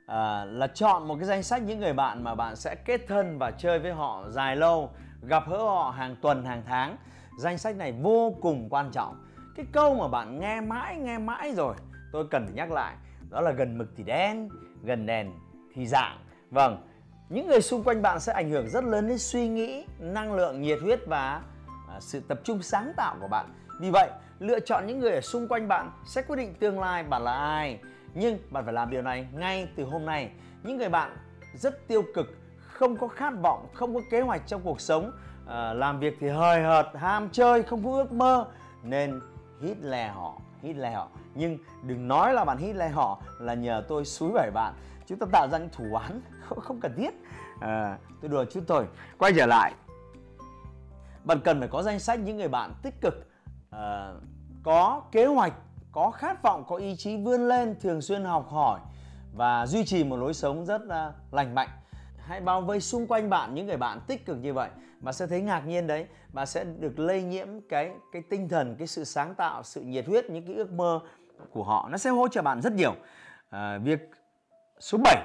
à, 0.07 0.45
là 0.45 0.67
chọn 0.67 1.07
một 1.07 1.15
cái 1.15 1.25
danh 1.25 1.43
sách 1.43 1.61
những 1.61 1.79
người 1.79 1.93
bạn 1.93 2.23
mà 2.23 2.35
bạn 2.35 2.55
sẽ 2.55 2.75
kết 2.75 3.01
thân 3.07 3.37
và 3.37 3.51
chơi 3.51 3.79
với 3.79 3.93
họ 3.93 4.29
dài 4.29 4.55
lâu 4.55 4.89
gặp 5.21 5.43
gỡ 5.49 5.57
họ 5.57 5.93
hàng 5.97 6.15
tuần 6.21 6.45
hàng 6.45 6.63
tháng 6.65 6.97
danh 7.37 7.57
sách 7.57 7.75
này 7.75 7.93
vô 8.01 8.35
cùng 8.41 8.67
quan 8.69 8.91
trọng 8.91 9.25
cái 9.55 9.65
câu 9.71 9.95
mà 9.95 10.07
bạn 10.07 10.39
nghe 10.39 10.61
mãi 10.61 10.97
nghe 10.97 11.17
mãi 11.17 11.53
rồi 11.55 11.75
tôi 12.11 12.27
cần 12.31 12.45
phải 12.45 12.53
nhắc 12.53 12.71
lại 12.71 12.95
đó 13.31 13.41
là 13.41 13.51
gần 13.51 13.77
mực 13.77 13.87
thì 13.97 14.03
đen 14.03 14.49
gần 14.83 15.05
đèn 15.05 15.31
thì 15.73 15.87
dạng. 15.87 16.17
Vâng 16.49 16.87
những 17.31 17.47
người 17.47 17.61
xung 17.61 17.83
quanh 17.83 18.01
bạn 18.01 18.19
sẽ 18.19 18.33
ảnh 18.33 18.49
hưởng 18.49 18.69
rất 18.69 18.83
lớn 18.83 19.07
đến 19.07 19.17
suy 19.17 19.47
nghĩ 19.47 19.85
năng 19.99 20.33
lượng 20.33 20.61
nhiệt 20.61 20.79
huyết 20.81 20.99
và 21.07 21.41
à, 21.89 21.99
sự 21.99 22.21
tập 22.27 22.39
trung 22.43 22.61
sáng 22.61 22.93
tạo 22.97 23.15
của 23.21 23.27
bạn. 23.27 23.45
Vì 23.79 23.89
vậy 23.89 24.09
lựa 24.39 24.59
chọn 24.59 24.87
những 24.87 24.99
người 24.99 25.11
ở 25.11 25.21
xung 25.21 25.47
quanh 25.47 25.67
bạn 25.67 25.91
sẽ 26.05 26.21
quyết 26.21 26.35
định 26.35 26.53
tương 26.59 26.79
lai 26.79 27.03
bạn 27.03 27.23
là 27.23 27.33
ai. 27.33 27.79
Nhưng 28.13 28.39
bạn 28.49 28.63
phải 28.63 28.73
làm 28.73 28.89
điều 28.89 29.01
này 29.01 29.27
ngay 29.33 29.67
từ 29.75 29.83
hôm 29.83 30.05
nay. 30.05 30.31
Những 30.63 30.77
người 30.77 30.89
bạn 30.89 31.17
rất 31.53 31.87
tiêu 31.87 32.03
cực 32.15 32.27
không 32.57 32.97
có 32.97 33.07
khát 33.07 33.33
vọng 33.41 33.67
không 33.73 33.95
có 33.95 34.01
kế 34.11 34.21
hoạch 34.21 34.41
trong 34.47 34.61
cuộc 34.63 34.81
sống 34.81 35.11
à, 35.47 35.73
làm 35.73 35.99
việc 35.99 36.17
thì 36.19 36.27
hời 36.27 36.63
hợt 36.63 36.87
ham 36.95 37.29
chơi 37.31 37.63
không 37.63 37.85
có 37.85 37.91
ước 37.91 38.11
mơ 38.11 38.45
nên 38.83 39.19
hít 39.61 39.77
lè 39.81 40.07
họ 40.07 40.37
hít 40.61 40.75
lè 40.75 40.91
họ. 40.91 41.07
Nhưng 41.35 41.57
đừng 41.83 42.07
nói 42.07 42.33
là 42.33 42.45
bạn 42.45 42.57
hít 42.57 42.75
lè 42.75 42.89
họ 42.89 43.21
là 43.39 43.53
nhờ 43.53 43.83
tôi 43.87 44.05
suối 44.05 44.31
bảy 44.31 44.51
bạn. 44.51 44.73
Chúng 45.07 45.19
ta 45.19 45.25
tạo 45.31 45.47
ra 45.47 45.57
những 45.57 45.69
thủ 45.71 45.95
án 45.95 46.21
không, 46.41 46.59
không 46.59 46.79
cần 46.79 46.93
thiết. 46.97 47.13
À, 47.61 47.97
tôi 48.21 48.29
đùa 48.29 48.45
chút 48.45 48.63
thôi. 48.67 48.85
Quay 49.17 49.33
trở 49.35 49.45
lại. 49.45 49.73
Bạn 51.23 51.39
cần 51.43 51.59
phải 51.59 51.67
có 51.67 51.83
danh 51.83 51.99
sách 51.99 52.19
những 52.19 52.37
người 52.37 52.47
bạn 52.47 52.73
tích 52.83 53.01
cực. 53.01 53.13
À, 53.69 54.13
có 54.63 55.01
kế 55.11 55.25
hoạch 55.25 55.53
có 55.91 56.11
khát 56.11 56.43
vọng 56.43 56.63
có 56.67 56.75
ý 56.75 56.95
chí 56.95 57.17
vươn 57.17 57.47
lên 57.47 57.75
thường 57.81 58.01
xuyên 58.01 58.23
học 58.23 58.49
hỏi 58.49 58.79
và 59.33 59.65
duy 59.65 59.85
trì 59.85 60.03
một 60.03 60.17
lối 60.17 60.33
sống 60.33 60.65
rất 60.65 60.81
uh, 60.85 61.33
lành 61.33 61.55
mạnh 61.55 61.69
hãy 62.25 62.41
bao 62.41 62.61
vây 62.61 62.81
xung 62.81 63.07
quanh 63.07 63.29
bạn 63.29 63.55
những 63.55 63.67
người 63.67 63.77
bạn 63.77 63.99
tích 64.07 64.25
cực 64.25 64.37
như 64.37 64.53
vậy. 64.53 64.69
Bạn 64.99 65.13
sẽ 65.13 65.27
thấy 65.27 65.41
ngạc 65.41 65.59
nhiên 65.67 65.87
đấy. 65.87 66.07
Bạn 66.33 66.47
sẽ 66.47 66.63
được 66.63 66.99
lây 66.99 67.23
nhiễm 67.23 67.47
cái 67.69 67.91
cái 68.11 68.21
tinh 68.29 68.49
thần 68.49 68.75
cái 68.77 68.87
sự 68.87 69.03
sáng 69.03 69.35
tạo 69.35 69.63
sự 69.63 69.81
nhiệt 69.81 70.07
huyết 70.07 70.29
những 70.29 70.45
cái 70.45 70.55
ước 70.55 70.71
mơ 70.71 70.99
của 71.51 71.63
họ. 71.63 71.89
Nó 71.91 71.97
sẽ 71.97 72.09
hỗ 72.09 72.27
trợ 72.27 72.41
bạn 72.41 72.61
rất 72.61 72.73
nhiều. 72.73 72.95
À, 73.49 73.77
việc 73.77 74.09
số 74.79 74.97
7 75.03 75.15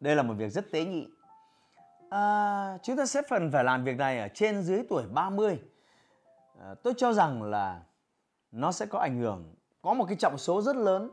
đây 0.00 0.16
là 0.16 0.22
một 0.22 0.34
việc 0.34 0.48
rất 0.48 0.70
tế 0.70 0.84
nhị. 0.84 1.08
À, 2.10 2.78
chúng 2.82 2.96
ta 2.96 3.06
sẽ 3.06 3.22
phần 3.28 3.50
phải 3.52 3.64
làm 3.64 3.84
việc 3.84 3.96
này 3.96 4.18
ở 4.18 4.28
trên 4.28 4.62
dưới 4.62 4.82
tuổi 4.88 5.04
30 5.12 5.60
à, 6.60 6.74
tôi 6.82 6.94
cho 6.96 7.12
rằng 7.12 7.42
là 7.42 7.82
nó 8.52 8.72
sẽ 8.72 8.86
có 8.86 8.98
ảnh 8.98 9.18
hưởng 9.18 9.54
có 9.82 9.94
một 9.94 10.04
cái 10.08 10.16
trọng 10.16 10.38
số 10.38 10.62
rất 10.62 10.76
lớn 10.76 11.10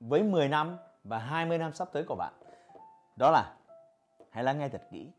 với 0.00 0.22
10 0.22 0.48
năm 0.48 0.76
và 1.04 1.18
20 1.18 1.58
năm 1.58 1.72
sắp 1.72 1.88
tới 1.92 2.04
của 2.04 2.14
bạn 2.14 2.32
đó 3.16 3.30
là 3.30 3.52
hãy 4.30 4.44
lắng 4.44 4.58
nghe 4.58 4.68
thật 4.68 4.82
kỹ. 4.90 5.10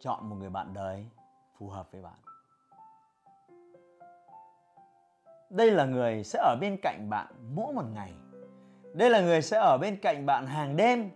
Chọn 0.00 0.30
một 0.30 0.36
người 0.36 0.50
bạn 0.50 0.74
đời 0.74 1.06
phù 1.58 1.68
hợp 1.68 1.92
với 1.92 2.02
bạn. 2.02 2.18
Đây 5.50 5.70
là 5.70 5.84
người 5.84 6.24
sẽ 6.24 6.38
ở 6.38 6.56
bên 6.60 6.76
cạnh 6.82 7.10
bạn 7.10 7.26
mỗi 7.54 7.72
một 7.74 7.84
ngày. 7.94 8.12
Đây 8.94 9.10
là 9.10 9.20
người 9.20 9.42
sẽ 9.42 9.58
ở 9.58 9.78
bên 9.80 9.96
cạnh 9.96 10.26
bạn 10.26 10.46
hàng 10.46 10.76
đêm. 10.76 11.10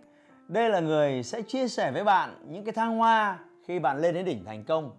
Đây 0.47 0.69
là 0.69 0.79
người 0.79 1.23
sẽ 1.23 1.41
chia 1.41 1.67
sẻ 1.67 1.91
với 1.91 2.03
bạn 2.03 2.45
những 2.47 2.65
cái 2.65 2.73
thăng 2.73 2.97
hoa 2.97 3.39
khi 3.65 3.79
bạn 3.79 3.97
lên 3.97 4.15
đến 4.15 4.25
đỉnh 4.25 4.45
thành 4.45 4.63
công. 4.63 4.91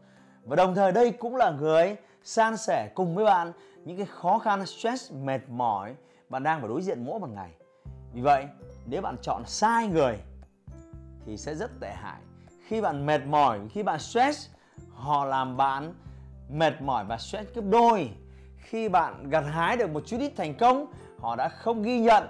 Và 0.45 0.57
đồng 0.57 0.75
thời 0.75 0.93
đây 0.93 1.13
cũng 1.13 1.37
là 1.37 1.51
người 1.51 1.97
san 2.23 2.57
sẻ 2.57 2.91
cùng 2.95 3.15
với 3.15 3.25
bạn 3.25 3.53
những 3.85 3.97
cái 3.97 4.07
khó 4.07 4.39
khăn, 4.39 4.67
stress 4.67 5.13
mệt 5.13 5.41
mỏi 5.49 5.95
bạn 6.29 6.43
đang 6.43 6.61
phải 6.61 6.69
đối 6.69 6.83
diện 6.83 7.05
mỗi 7.05 7.21
một 7.21 7.31
ngày 7.31 7.51
vì 8.13 8.21
vậy 8.21 8.47
nếu 8.87 9.03
bạn 9.03 9.17
chọn 9.23 9.43
sai 9.47 9.87
người 9.87 10.19
thì 11.27 11.37
sẽ 11.37 11.55
rất 11.55 11.71
tệ 11.81 11.93
hại. 11.93 12.21
Khi 12.67 12.81
bạn 12.81 13.07
mệt 13.07 13.27
mỏi 13.27 13.61
khi 13.71 13.83
bạn 13.83 13.99
stress 13.99 14.49
họ 14.95 15.25
làm 15.25 15.57
bạn 15.57 15.95
mệt 16.51 16.83
mỏi 16.83 17.05
và 17.05 17.19
stress 17.19 17.55
gấp 17.55 17.63
đôi. 17.71 18.11
Khi 18.57 18.89
bạn 18.89 19.31
gặt 19.31 19.45
hái 19.53 19.77
được 19.77 19.91
một 19.91 20.03
chút 20.07 20.17
ít 20.21 20.33
thành 20.37 20.55
công 20.55 20.87
họ 21.19 21.37
đã 21.37 21.49
không 21.49 21.83
ghi 21.83 22.01
nhận. 22.01 22.25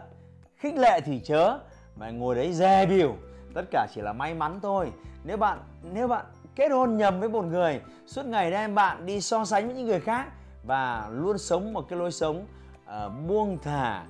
Khích 0.56 0.74
lệ 0.76 1.00
thì 1.00 1.20
chớ 1.24 1.58
mà 1.96 2.10
ngồi 2.10 2.34
đấy 2.34 2.52
dè 2.52 2.86
biểu 2.86 3.16
tất 3.54 3.62
cả 3.70 3.86
chỉ 3.94 4.00
là 4.00 4.12
may 4.12 4.34
mắn 4.34 4.60
thôi. 4.62 4.92
Nếu 5.24 5.36
bạn 5.36 5.58
nếu 5.82 6.08
bạn 6.08 6.26
kết 6.56 6.68
hôn 6.68 6.96
nhầm 6.96 7.20
với 7.20 7.28
một 7.28 7.44
người 7.44 7.80
suốt 8.06 8.26
ngày 8.26 8.50
đem 8.50 8.74
bạn 8.74 9.06
đi 9.06 9.20
so 9.20 9.44
sánh 9.44 9.66
với 9.66 9.76
những 9.76 9.86
người 9.86 10.00
khác 10.00 10.26
và 10.64 11.08
luôn 11.12 11.38
sống 11.38 11.72
một 11.72 11.88
cái 11.88 11.98
lối 11.98 12.12
sống 12.12 12.46
uh, 12.84 13.12
buông 13.28 13.58
thả 13.62 14.04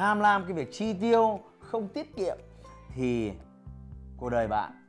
tham 0.00 0.20
lam 0.20 0.44
cái 0.44 0.52
việc 0.52 0.72
chi 0.72 0.92
tiêu 0.92 1.40
không 1.60 1.88
tiết 1.88 2.16
kiệm 2.16 2.36
thì 2.94 3.32
cuộc 4.16 4.30
đời 4.30 4.48
bạn 4.48 4.88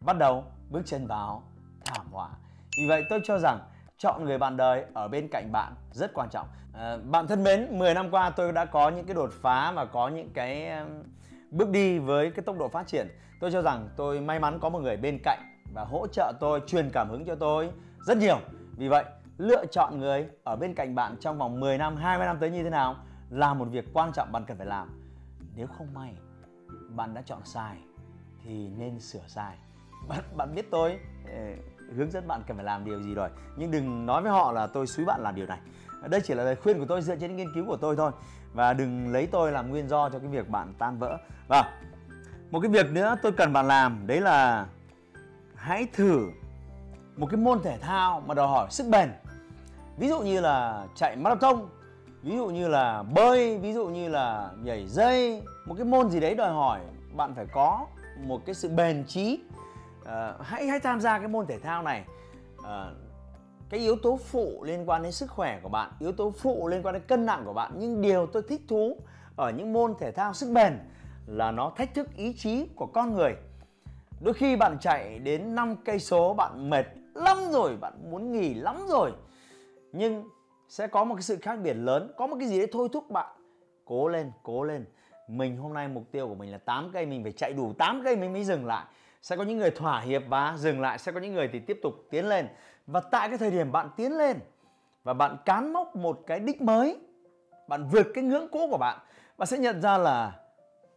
bắt 0.00 0.18
đầu 0.18 0.44
bước 0.70 0.82
chân 0.84 1.06
vào 1.06 1.42
thảm 1.84 2.06
họa. 2.12 2.28
Vì 2.78 2.88
vậy 2.88 3.04
tôi 3.10 3.20
cho 3.24 3.38
rằng 3.38 3.58
chọn 3.98 4.24
người 4.24 4.38
bạn 4.38 4.56
đời 4.56 4.84
ở 4.94 5.08
bên 5.08 5.28
cạnh 5.28 5.52
bạn 5.52 5.74
rất 5.92 6.14
quan 6.14 6.28
trọng. 6.30 6.46
À, 6.74 6.96
bạn 6.96 7.26
thân 7.26 7.42
mến 7.42 7.78
10 7.78 7.94
năm 7.94 8.10
qua 8.10 8.30
tôi 8.30 8.52
đã 8.52 8.64
có 8.64 8.88
những 8.88 9.06
cái 9.06 9.14
đột 9.14 9.30
phá 9.42 9.72
và 9.72 9.84
có 9.84 10.08
những 10.08 10.30
cái 10.34 10.70
bước 11.50 11.70
đi 11.70 11.98
với 11.98 12.30
cái 12.30 12.42
tốc 12.42 12.58
độ 12.58 12.68
phát 12.68 12.86
triển. 12.86 13.08
Tôi 13.40 13.52
cho 13.52 13.62
rằng 13.62 13.88
tôi 13.96 14.20
may 14.20 14.40
mắn 14.40 14.58
có 14.60 14.68
một 14.68 14.82
người 14.82 14.96
bên 14.96 15.18
cạnh 15.24 15.40
và 15.74 15.84
hỗ 15.84 16.06
trợ 16.06 16.32
tôi 16.40 16.60
truyền 16.66 16.90
cảm 16.92 17.10
hứng 17.10 17.24
cho 17.24 17.34
tôi 17.34 17.70
rất 18.06 18.16
nhiều. 18.16 18.38
Vì 18.76 18.88
vậy 18.88 19.04
lựa 19.38 19.66
chọn 19.66 19.98
người 19.98 20.28
ở 20.44 20.56
bên 20.56 20.74
cạnh 20.74 20.94
bạn 20.94 21.16
trong 21.20 21.38
vòng 21.38 21.60
10 21.60 21.78
năm 21.78 21.96
20 21.96 22.26
năm 22.26 22.36
tới 22.40 22.50
như 22.50 22.62
thế 22.64 22.70
nào? 22.70 22.96
Là 23.30 23.54
một 23.54 23.64
việc 23.64 23.84
quan 23.92 24.12
trọng 24.12 24.32
bạn 24.32 24.44
cần 24.44 24.56
phải 24.56 24.66
làm. 24.66 25.02
Nếu 25.56 25.66
không 25.66 25.94
may 25.94 26.14
bạn 26.88 27.14
đã 27.14 27.22
chọn 27.22 27.40
sai, 27.44 27.76
thì 28.44 28.68
nên 28.68 29.00
sửa 29.00 29.26
sai. 29.26 29.56
Bạn 30.08 30.20
bạn 30.36 30.54
biết 30.54 30.70
tôi 30.70 30.98
ờ, 31.26 31.40
hướng 31.96 32.10
dẫn 32.10 32.28
bạn 32.28 32.42
cần 32.46 32.56
phải 32.56 32.64
làm 32.64 32.84
điều 32.84 33.02
gì 33.02 33.14
rồi. 33.14 33.28
Nhưng 33.56 33.70
đừng 33.70 34.06
nói 34.06 34.22
với 34.22 34.32
họ 34.32 34.52
là 34.52 34.66
tôi 34.66 34.86
xúi 34.86 35.06
bạn 35.06 35.20
làm 35.20 35.34
điều 35.34 35.46
này. 35.46 35.58
Đây 36.08 36.20
chỉ 36.24 36.34
là 36.34 36.44
lời 36.44 36.56
khuyên 36.56 36.78
của 36.78 36.86
tôi 36.88 37.02
dựa 37.02 37.16
trên 37.16 37.36
nghiên 37.36 37.54
cứu 37.54 37.66
của 37.66 37.76
tôi 37.76 37.96
thôi. 37.96 38.12
Và 38.52 38.72
đừng 38.72 39.12
lấy 39.12 39.26
tôi 39.26 39.52
làm 39.52 39.70
nguyên 39.70 39.88
do 39.88 40.10
cho 40.10 40.18
cái 40.18 40.28
việc 40.28 40.48
bạn 40.48 40.74
tan 40.78 40.98
vỡ. 40.98 41.18
Và 41.48 41.78
một 42.50 42.60
cái 42.60 42.70
việc 42.70 42.90
nữa 42.92 43.16
tôi 43.22 43.32
cần 43.32 43.52
bạn 43.52 43.68
làm, 43.68 44.06
đấy 44.06 44.20
là 44.20 44.66
hãy 45.54 45.86
thử 45.92 46.30
một 47.16 47.26
cái 47.30 47.36
môn 47.36 47.62
thể 47.62 47.78
thao 47.78 48.20
mà 48.20 48.34
đòi 48.34 48.48
hỏi 48.48 48.66
sức 48.70 48.86
bền. 48.90 49.10
Ví 49.96 50.08
dụ 50.08 50.20
như 50.20 50.40
là 50.40 50.86
chạy 50.94 51.16
marathon 51.16 51.56
ví 52.22 52.36
dụ 52.36 52.46
như 52.46 52.68
là 52.68 53.02
bơi 53.02 53.58
ví 53.58 53.72
dụ 53.72 53.88
như 53.88 54.08
là 54.08 54.50
nhảy 54.62 54.86
dây 54.86 55.42
một 55.66 55.74
cái 55.74 55.84
môn 55.84 56.10
gì 56.10 56.20
đấy 56.20 56.34
đòi 56.34 56.52
hỏi 56.52 56.80
bạn 57.16 57.34
phải 57.34 57.46
có 57.52 57.86
một 58.26 58.46
cái 58.46 58.54
sự 58.54 58.68
bền 58.68 59.04
trí. 59.06 59.40
À, 60.04 60.34
hãy 60.40 60.66
hãy 60.66 60.80
tham 60.80 61.00
gia 61.00 61.18
cái 61.18 61.28
môn 61.28 61.46
thể 61.46 61.58
thao 61.58 61.82
này. 61.82 62.04
À, 62.64 62.90
cái 63.70 63.80
yếu 63.80 63.96
tố 63.96 64.16
phụ 64.16 64.64
liên 64.64 64.88
quan 64.88 65.02
đến 65.02 65.12
sức 65.12 65.30
khỏe 65.30 65.60
của 65.62 65.68
bạn 65.68 65.90
yếu 65.98 66.12
tố 66.12 66.30
phụ 66.30 66.68
liên 66.68 66.82
quan 66.82 66.92
đến 66.92 67.02
cân 67.08 67.26
nặng 67.26 67.42
của 67.44 67.52
bạn. 67.52 67.72
Nhưng 67.78 68.02
điều 68.02 68.26
tôi 68.26 68.42
thích 68.48 68.62
thú 68.68 68.96
ở 69.36 69.50
những 69.50 69.72
môn 69.72 69.94
thể 70.00 70.12
thao 70.12 70.32
sức 70.32 70.50
bền 70.52 70.78
là 71.26 71.50
nó 71.50 71.72
thách 71.76 71.94
thức 71.94 72.08
ý 72.16 72.32
chí 72.32 72.66
của 72.76 72.86
con 72.86 73.14
người. 73.14 73.34
Đôi 74.20 74.34
khi 74.34 74.56
bạn 74.56 74.78
chạy 74.80 75.18
đến 75.18 75.54
5 75.54 75.76
cây 75.84 75.98
số 75.98 76.34
bạn 76.34 76.70
mệt 76.70 76.86
lắm 77.14 77.38
rồi 77.50 77.76
bạn 77.76 78.10
muốn 78.10 78.32
nghỉ 78.32 78.54
lắm 78.54 78.86
rồi. 78.88 79.12
Nhưng 79.92 80.28
sẽ 80.70 80.86
có 80.86 81.04
một 81.04 81.14
cái 81.14 81.22
sự 81.22 81.38
khác 81.42 81.58
biệt 81.62 81.74
lớn. 81.74 82.12
Có 82.16 82.26
một 82.26 82.36
cái 82.40 82.48
gì 82.48 82.58
đấy 82.58 82.68
thôi 82.72 82.88
thúc 82.92 83.10
bạn 83.10 83.26
cố 83.84 84.08
lên 84.08 84.32
cố 84.42 84.62
lên. 84.62 84.84
Mình 85.28 85.56
hôm 85.56 85.74
nay 85.74 85.88
mục 85.88 86.04
tiêu 86.12 86.28
của 86.28 86.34
mình 86.34 86.52
là 86.52 86.58
8 86.58 86.90
cây 86.92 87.06
mình 87.06 87.22
phải 87.22 87.32
chạy 87.32 87.52
đủ 87.52 87.72
8 87.78 88.02
cây 88.04 88.16
mình 88.16 88.32
mới 88.32 88.44
dừng 88.44 88.66
lại. 88.66 88.84
Sẽ 89.22 89.36
có 89.36 89.42
những 89.42 89.58
người 89.58 89.70
thỏa 89.70 90.00
hiệp 90.00 90.22
và 90.28 90.54
dừng 90.58 90.80
lại. 90.80 90.98
Sẽ 90.98 91.12
có 91.12 91.20
những 91.20 91.34
người 91.34 91.48
thì 91.52 91.58
tiếp 91.58 91.78
tục 91.82 91.94
tiến 92.10 92.28
lên. 92.28 92.48
Và 92.86 93.00
tại 93.00 93.28
cái 93.28 93.38
thời 93.38 93.50
điểm 93.50 93.72
bạn 93.72 93.88
tiến 93.96 94.16
lên 94.16 94.36
và 95.04 95.14
bạn 95.14 95.36
cán 95.44 95.72
mốc 95.72 95.96
một 95.96 96.20
cái 96.26 96.40
đích 96.40 96.62
mới, 96.62 96.98
bạn 97.68 97.88
vượt 97.92 98.06
cái 98.14 98.24
ngưỡng 98.24 98.48
cũ 98.48 98.68
của 98.70 98.78
bạn 98.78 98.98
bạn 99.38 99.46
sẽ 99.46 99.58
nhận 99.58 99.82
ra 99.82 99.98
là 99.98 100.32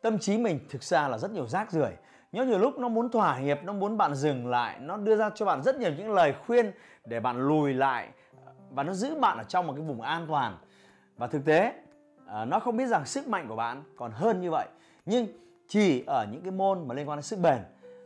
tâm 0.01 0.19
trí 0.19 0.37
mình 0.37 0.59
thực 0.69 0.83
ra 0.83 1.07
là 1.07 1.17
rất 1.17 1.31
nhiều 1.31 1.47
rác 1.47 1.71
rưởi. 1.71 1.91
Nhớ 2.31 2.45
nhiều 2.45 2.59
lúc 2.59 2.79
nó 2.79 2.89
muốn 2.89 3.09
thỏa 3.09 3.35
hiệp, 3.35 3.63
nó 3.63 3.73
muốn 3.73 3.97
bạn 3.97 4.15
dừng 4.15 4.47
lại, 4.47 4.79
nó 4.79 4.97
đưa 4.97 5.15
ra 5.15 5.29
cho 5.35 5.45
bạn 5.45 5.63
rất 5.63 5.75
nhiều 5.75 5.91
những 5.97 6.11
lời 6.11 6.33
khuyên 6.45 6.71
để 7.05 7.19
bạn 7.19 7.47
lùi 7.47 7.73
lại 7.73 8.09
và 8.73 8.83
nó 8.83 8.93
giữ 8.93 9.15
bạn 9.15 9.37
ở 9.37 9.43
trong 9.43 9.67
một 9.67 9.73
cái 9.73 9.85
vùng 9.85 10.01
an 10.01 10.25
toàn. 10.27 10.57
Và 11.17 11.27
thực 11.27 11.45
tế 11.45 11.73
à, 12.27 12.45
nó 12.45 12.59
không 12.59 12.77
biết 12.77 12.85
rằng 12.85 13.05
sức 13.05 13.27
mạnh 13.27 13.47
của 13.47 13.55
bạn 13.55 13.83
còn 13.95 14.11
hơn 14.11 14.41
như 14.41 14.51
vậy. 14.51 14.67
Nhưng 15.05 15.27
chỉ 15.67 16.03
ở 16.07 16.27
những 16.31 16.41
cái 16.41 16.51
môn 16.51 16.87
mà 16.87 16.95
liên 16.95 17.09
quan 17.09 17.17
đến 17.17 17.23
sức 17.23 17.39
bền 17.39 17.59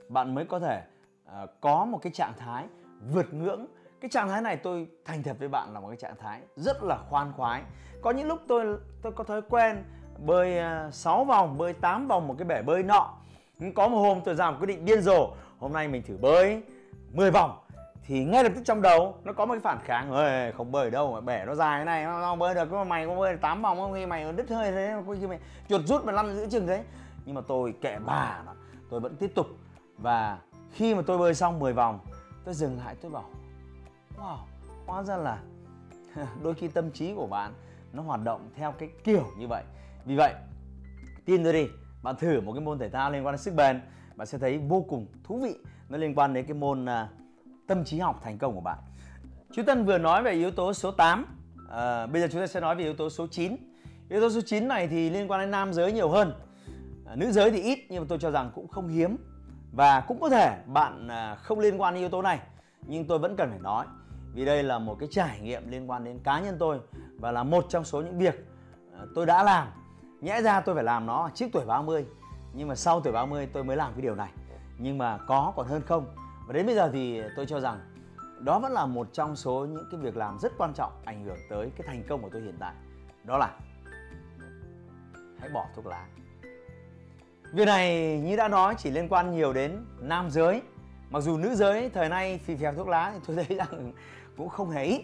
bạn 0.09 0.35
mới 0.35 0.45
có 0.45 0.59
thể 0.59 0.83
à, 1.25 1.45
có 1.61 1.85
một 1.85 1.99
cái 2.01 2.13
trạng 2.13 2.33
thái 2.37 2.65
vượt 3.11 3.33
ngưỡng. 3.33 3.65
Cái 4.01 4.09
trạng 4.09 4.29
thái 4.29 4.41
này 4.41 4.57
tôi 4.57 4.87
thành 5.05 5.23
thật 5.23 5.35
với 5.39 5.47
bạn 5.47 5.73
là 5.73 5.79
một 5.79 5.87
cái 5.87 5.97
trạng 5.97 6.15
thái 6.19 6.41
rất 6.55 6.83
là 6.83 6.97
khoan 7.09 7.33
khoái. 7.37 7.63
Có 8.01 8.11
những 8.11 8.27
lúc 8.27 8.39
tôi 8.47 8.77
tôi 9.01 9.11
có 9.11 9.23
thói 9.23 9.41
quen 9.41 9.83
bơi 10.25 10.57
à, 10.57 10.89
6 10.91 11.25
vòng 11.25 11.57
bơi 11.57 11.73
8 11.73 12.07
vòng 12.07 12.27
một 12.27 12.35
cái 12.37 12.45
bể 12.45 12.61
bơi 12.61 12.83
nọ. 12.83 13.13
Nhưng 13.59 13.73
có 13.73 13.87
một 13.87 13.99
hôm 13.99 14.21
tôi 14.25 14.35
ra 14.35 14.51
một 14.51 14.57
quyết 14.59 14.67
định 14.67 14.85
điên 14.85 15.01
rồ. 15.01 15.29
Hôm 15.59 15.73
nay 15.73 15.87
mình 15.87 16.03
thử 16.03 16.17
bơi 16.17 16.63
10 17.13 17.31
vòng 17.31 17.57
thì 18.07 18.23
ngay 18.23 18.43
lập 18.43 18.51
tức 18.55 18.61
trong 18.65 18.81
đầu 18.81 19.17
nó 19.23 19.33
có 19.33 19.45
một 19.45 19.53
cái 19.53 19.61
phản 19.61 19.79
kháng. 19.83 20.11
Ơi 20.11 20.51
không 20.51 20.71
bơi 20.71 20.91
đâu 20.91 21.13
mà 21.13 21.21
bẻ 21.21 21.45
nó 21.45 21.55
dài 21.55 21.79
thế 21.79 21.85
này 21.85 22.05
nó 22.05 22.35
bơi 22.35 22.55
được 22.55 22.73
mày 22.87 23.07
có 23.07 23.15
bơi 23.15 23.37
tám 23.37 23.61
vòng 23.61 23.77
không? 23.77 23.93
Khi 23.93 24.05
mày 24.05 24.33
đứt 24.33 24.49
hơi 24.49 24.71
thế 24.71 25.03
có 25.07 25.15
khi 25.21 25.27
mày 25.27 25.39
chuột 25.69 25.81
rút 25.85 26.05
mà 26.05 26.11
lăn 26.11 26.35
giữa 26.35 26.47
chừng 26.49 26.67
đấy. 26.67 26.83
Nhưng 27.25 27.35
mà 27.35 27.41
tôi 27.47 27.73
kệ 27.81 27.97
bà 28.05 28.41
nó 28.45 28.53
tôi 28.89 28.99
vẫn 28.99 29.15
tiếp 29.15 29.31
tục. 29.35 29.47
Và 29.97 30.37
khi 30.71 30.95
mà 30.95 31.01
tôi 31.07 31.17
bơi 31.17 31.33
xong 31.33 31.59
10 31.59 31.73
vòng 31.73 31.99
tôi 32.45 32.53
dừng 32.53 32.77
lại 32.77 32.95
tôi 33.01 33.11
bảo 33.11 33.29
wow 34.17 34.37
hóa 34.85 35.03
ra 35.03 35.17
là 35.17 35.39
đôi 36.43 36.53
khi 36.53 36.67
tâm 36.67 36.91
trí 36.91 37.13
của 37.13 37.27
bạn 37.27 37.53
nó 37.93 38.03
hoạt 38.03 38.23
động 38.23 38.49
theo 38.55 38.71
cái 38.71 38.89
kiểu 39.03 39.25
như 39.37 39.47
vậy. 39.47 39.63
Vì 40.05 40.15
vậy 40.15 40.33
tin 41.25 41.43
tôi 41.43 41.53
đi 41.53 41.67
bạn 42.03 42.15
thử 42.15 42.41
một 42.41 42.53
cái 42.53 42.61
môn 42.61 42.79
thể 42.79 42.89
thao 42.89 43.11
liên 43.11 43.25
quan 43.25 43.33
đến 43.33 43.41
sức 43.41 43.53
bền 43.55 43.81
bạn 44.15 44.27
sẽ 44.27 44.37
thấy 44.37 44.57
vô 44.57 44.85
cùng 44.89 45.07
thú 45.23 45.39
vị. 45.39 45.55
Nó 45.89 45.97
liên 45.97 46.15
quan 46.15 46.33
đến 46.33 46.45
cái 46.45 46.53
môn 46.53 46.85
uh, 46.85 46.89
tâm 47.67 47.83
trí 47.83 47.99
học 47.99 48.19
thành 48.23 48.37
công 48.37 48.55
của 48.55 48.61
bạn. 48.61 48.77
Chú 49.51 49.63
Tân 49.63 49.85
vừa 49.85 49.97
nói 49.97 50.23
về 50.23 50.31
yếu 50.31 50.51
tố 50.51 50.73
số 50.73 50.91
8 50.91 51.25
à, 51.69 51.77
ờ, 51.77 52.07
bây 52.07 52.21
giờ 52.21 52.27
chúng 52.31 52.41
ta 52.41 52.47
sẽ 52.47 52.59
nói 52.59 52.75
về 52.75 52.83
yếu 52.83 52.93
tố 52.93 53.09
số 53.09 53.27
9 53.27 53.55
yếu 54.09 54.21
tố 54.21 54.29
số 54.29 54.41
9 54.45 54.67
này 54.67 54.87
thì 54.87 55.09
liên 55.09 55.31
quan 55.31 55.41
đến 55.41 55.51
nam 55.51 55.73
giới 55.73 55.91
nhiều 55.91 56.09
hơn. 56.09 56.33
À, 57.05 57.15
nữ 57.15 57.31
giới 57.31 57.51
thì 57.51 57.61
ít 57.61 57.79
nhưng 57.89 58.01
mà 58.01 58.05
tôi 58.09 58.19
cho 58.21 58.31
rằng 58.31 58.51
cũng 58.55 58.67
không 58.67 58.87
hiếm. 58.87 59.17
Và 59.71 60.01
cũng 60.01 60.19
có 60.19 60.29
thể 60.29 60.57
bạn 60.65 61.07
à, 61.07 61.35
không 61.35 61.59
liên 61.59 61.81
quan 61.81 61.93
đến 61.93 62.01
yếu 62.01 62.09
tố 62.09 62.21
này 62.21 62.39
nhưng 62.87 63.07
tôi 63.07 63.19
vẫn 63.19 63.35
cần 63.35 63.49
phải 63.49 63.59
nói. 63.59 63.85
Vì 64.33 64.45
đây 64.45 64.63
là 64.63 64.79
một 64.79 64.97
cái 64.99 65.09
trải 65.11 65.39
nghiệm 65.39 65.71
liên 65.71 65.89
quan 65.89 66.03
đến 66.03 66.19
cá 66.23 66.39
nhân 66.39 66.55
tôi 66.59 66.79
và 67.19 67.31
là 67.31 67.43
một 67.43 67.65
trong 67.69 67.83
số 67.83 68.01
những 68.01 68.17
việc 68.17 68.47
à, 68.93 69.05
tôi 69.15 69.25
đã 69.25 69.43
làm. 69.43 69.67
Nhẽ 70.21 70.41
ra 70.41 70.61
tôi 70.61 70.75
phải 70.75 70.83
làm 70.83 71.05
nó 71.05 71.29
trước 71.35 71.45
tuổi 71.53 71.65
30 71.65 72.05
nhưng 72.53 72.67
mà 72.67 72.75
sau 72.75 73.01
tuổi 73.01 73.13
30 73.13 73.47
tôi 73.53 73.63
mới 73.63 73.77
làm 73.77 73.93
cái 73.93 74.01
điều 74.01 74.15
này. 74.15 74.29
Nhưng 74.77 74.97
mà 74.97 75.17
có 75.17 75.53
còn 75.55 75.67
hơn 75.67 75.81
không? 75.81 76.05
Và 76.47 76.53
đến 76.53 76.65
bây 76.65 76.75
giờ 76.75 76.89
thì 76.93 77.21
tôi 77.35 77.45
cho 77.45 77.59
rằng 77.59 77.79
đó 78.39 78.59
vẫn 78.59 78.71
là 78.71 78.85
một 78.85 79.07
trong 79.13 79.35
số 79.35 79.65
những 79.65 79.87
cái 79.91 79.99
việc 79.99 80.17
làm 80.17 80.39
rất 80.39 80.51
quan 80.57 80.73
trọng 80.73 80.91
ảnh 81.05 81.23
hưởng 81.23 81.37
tới 81.49 81.71
cái 81.77 81.87
thành 81.87 82.03
công 82.09 82.21
của 82.21 82.29
tôi 82.29 82.41
hiện 82.41 82.55
tại. 82.59 82.73
Đó 83.23 83.37
là 83.37 83.51
hãy 85.39 85.49
bỏ 85.49 85.65
thuốc 85.75 85.85
lá. 85.85 86.05
Việc 87.53 87.65
này 87.65 88.19
như 88.19 88.35
đã 88.35 88.47
nói 88.47 88.75
chỉ 88.77 88.91
liên 88.91 89.09
quan 89.09 89.31
nhiều 89.31 89.53
đến 89.53 89.85
nam 89.99 90.29
giới. 90.29 90.61
Mặc 91.09 91.19
dù 91.19 91.37
nữ 91.37 91.55
giới 91.55 91.89
thời 91.89 92.09
nay 92.09 92.39
phì 92.45 92.55
phèo 92.55 92.73
thuốc 92.73 92.87
lá 92.87 93.11
thì 93.13 93.19
tôi 93.27 93.45
thấy 93.45 93.57
rằng 93.57 93.93
cũng 94.37 94.49
không 94.49 94.69
hề 94.69 94.83
ít. 94.83 95.01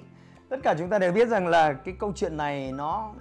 Tất 0.49 0.57
cả 0.63 0.75
chúng 0.77 0.89
ta 0.89 0.99
đều 0.99 1.11
biết 1.11 1.27
rằng 1.27 1.47
là 1.47 1.73
cái 1.73 1.95
câu 1.99 2.13
chuyện 2.15 2.37
này 2.37 2.71
nó 2.71 3.13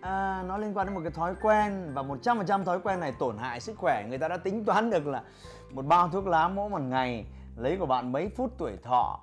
à, 0.00 0.42
nó 0.46 0.58
liên 0.58 0.76
quan 0.76 0.86
đến 0.86 0.94
một 0.94 1.00
cái 1.04 1.10
thói 1.10 1.34
quen 1.42 1.90
và 1.94 2.02
100% 2.02 2.64
thói 2.64 2.80
quen 2.80 3.00
này 3.00 3.12
tổn 3.18 3.38
hại 3.38 3.60
sức 3.60 3.78
khỏe. 3.78 4.04
Người 4.08 4.18
ta 4.18 4.28
đã 4.28 4.36
tính 4.36 4.64
toán 4.64 4.90
được 4.90 5.06
là 5.06 5.22
một 5.70 5.86
bao 5.86 6.08
thuốc 6.08 6.26
lá 6.26 6.48
mỗi 6.48 6.70
một 6.70 6.80
ngày 6.80 7.26
lấy 7.56 7.76
của 7.76 7.86
bạn 7.86 8.12
mấy 8.12 8.28
phút 8.28 8.52
tuổi 8.58 8.76
thọ? 8.82 9.20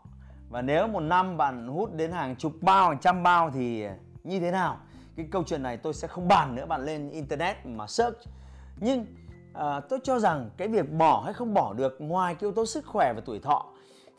Và 0.50 0.62
nếu 0.62 0.88
một 0.88 1.00
năm 1.00 1.38
bạn 1.38 1.68
hút 1.68 1.94
đến 1.94 2.12
hàng 2.12 2.36
chục 2.36 2.54
bao 2.62 2.90
hàng 2.90 3.00
trăm 3.00 3.24
bao 3.24 3.52
thì 3.54 3.86
như 4.24 4.40
thế 4.40 4.52
nào? 4.52 4.78
Cái 5.16 5.28
câu 5.32 5.44
chuyện 5.44 5.64
này 5.64 5.78
tôi 5.78 5.94
sẽ 5.94 6.08
không 6.08 6.28
bàn 6.28 6.56
nữa 6.56 6.66
bạn 6.66 6.86
lên 6.86 7.10
internet 7.10 7.66
mà 7.66 7.88
search. 7.88 8.18
Nhưng 8.80 9.06
à, 9.54 9.80
tôi 9.80 10.00
cho 10.04 10.20
rằng 10.20 10.50
cái 10.58 10.68
việc 10.68 10.92
bỏ 10.92 11.22
hay 11.26 11.34
không 11.34 11.54
bỏ 11.54 11.74
được 11.74 11.96
ngoài 12.00 12.36
cái 12.36 12.42
yếu 12.42 12.52
tố 12.52 12.66
sức 12.66 12.86
khỏe 12.86 13.14
và 13.14 13.22
tuổi 13.26 13.40
thọ 13.40 13.66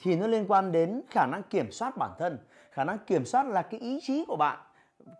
thì 0.02 0.16
nó 0.16 0.26
liên 0.26 0.44
quan 0.48 0.72
đến 0.72 1.02
khả 1.10 1.26
năng 1.26 1.42
kiểm 1.42 1.72
soát 1.72 1.96
bản 1.96 2.10
thân. 2.18 2.38
Khả 2.72 2.84
năng 2.84 2.98
kiểm 2.98 3.24
soát 3.24 3.46
là 3.46 3.62
cái 3.62 3.80
ý 3.80 4.00
chí 4.02 4.24
của 4.28 4.36
bạn 4.36 4.58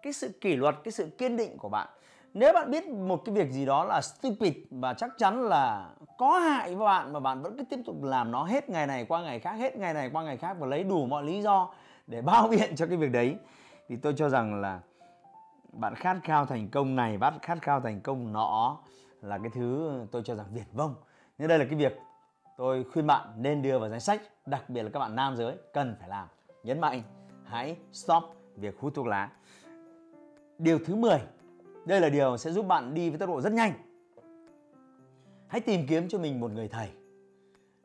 cái 0.03 0.13
sự 0.13 0.31
kỷ 0.41 0.57
luật 0.57 0.75
cái 0.85 0.93
sự 0.93 1.07
kiên 1.19 1.37
định 1.37 1.59
của 1.59 1.69
bạn 1.69 1.89
nếu 2.35 2.53
bạn 2.53 2.71
biết 2.71 2.89
một 2.89 3.25
cái 3.25 3.35
việc 3.35 3.51
gì 3.51 3.67
đó 3.67 3.85
là 3.85 4.01
stupid 4.01 4.53
và 4.71 4.95
chắc 4.95 5.11
chắn 5.19 5.43
là 5.43 5.91
có 6.19 6.39
hại 6.39 6.75
với 6.75 6.87
bạn 6.87 7.13
mà 7.13 7.21
bạn 7.21 7.43
vẫn 7.43 7.57
cứ 7.57 7.65
tiếp 7.65 7.79
tục 7.87 8.03
làm 8.03 8.31
nó 8.31 8.45
hết 8.45 8.69
ngày 8.69 8.87
này 8.87 9.05
qua 9.05 9.23
ngày 9.23 9.41
khác, 9.41 9.53
hết 9.53 9.77
ngày 9.77 9.95
này 9.95 10.11
qua 10.13 10.23
ngày 10.25 10.37
khác 10.37 10.57
và 10.61 10.67
lấy 10.67 10.85
đủ 10.85 11.07
mọi 11.07 11.23
lý 11.23 11.43
do 11.43 11.71
để 12.07 12.23
bao 12.23 12.49
biện 12.49 12.77
cho 12.77 12.87
cái 12.87 12.97
việc 12.97 13.13
đấy, 13.13 13.37
thì 13.89 13.97
tôi 13.97 14.15
cho 14.17 14.29
rằng 14.29 14.61
là 14.61 14.81
bạn 15.73 15.95
khát 15.95 16.17
khao 16.25 16.47
thành 16.47 16.69
công 16.69 16.97
này, 16.97 17.19
bạn 17.19 17.39
khát 17.43 17.63
khao 17.63 17.81
thành 17.81 18.01
công 18.01 18.33
nọ 18.33 18.79
là 19.23 19.39
cái 19.39 19.51
thứ 19.55 19.93
tôi 20.11 20.23
cho 20.25 20.35
rằng 20.35 20.47
viển 20.53 20.67
vông. 20.73 20.95
Nhưng 21.39 21.49
đây 21.49 21.59
là 21.59 21.65
cái 21.65 21.75
việc 21.75 22.01
tôi 22.57 22.85
khuyên 22.93 23.07
bạn 23.07 23.29
nên 23.37 23.63
đưa 23.63 23.79
vào 23.79 23.89
danh 23.89 24.01
sách, 24.01 24.23
đặc 24.47 24.71
biệt 24.71 24.83
là 24.83 24.91
các 24.93 24.99
bạn 24.99 25.17
nam 25.17 25.37
giới 25.37 25.57
cần 25.73 25.97
phải 26.01 26.09
làm. 26.09 26.29
Nhấn 26.63 26.81
mạnh, 26.81 27.03
hãy 27.45 27.77
stop 27.93 28.23
việc 28.57 28.81
hút 28.81 28.93
thuốc 28.95 29.07
lá. 29.07 29.31
Điều 30.59 30.79
thứ 30.87 30.97
10 30.97 31.19
đây 31.85 32.01
là 32.01 32.09
điều 32.09 32.37
sẽ 32.37 32.51
giúp 32.51 32.67
bạn 32.67 32.95
đi 32.95 33.11
với 33.11 33.19
tốc 33.19 33.29
độ 33.29 33.41
rất 33.41 33.53
nhanh. 33.53 33.73
Hãy 35.49 35.61
tìm 35.61 35.87
kiếm 35.87 36.09
cho 36.09 36.19
mình 36.19 36.41
một 36.41 36.51
người 36.51 36.69
thầy. 36.69 36.89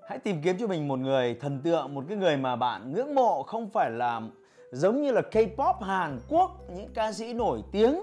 Hãy 0.07 0.19
tìm 0.19 0.41
kiếm 0.43 0.57
cho 0.60 0.67
mình 0.67 0.88
một 0.88 0.99
người 0.99 1.36
thần 1.36 1.62
tượng 1.62 1.93
một 1.93 2.03
cái 2.07 2.17
người 2.17 2.38
mà 2.38 2.55
bạn 2.55 2.93
ngưỡng 2.93 3.15
mộ 3.15 3.43
không 3.43 3.69
phải 3.69 3.91
là 3.91 4.21
giống 4.71 5.01
như 5.01 5.12
là 5.12 5.21
K-pop 5.31 5.73
Hàn 5.73 6.19
Quốc 6.29 6.51
những 6.75 6.89
ca 6.93 7.12
sĩ 7.12 7.33
nổi 7.33 7.63
tiếng 7.71 8.01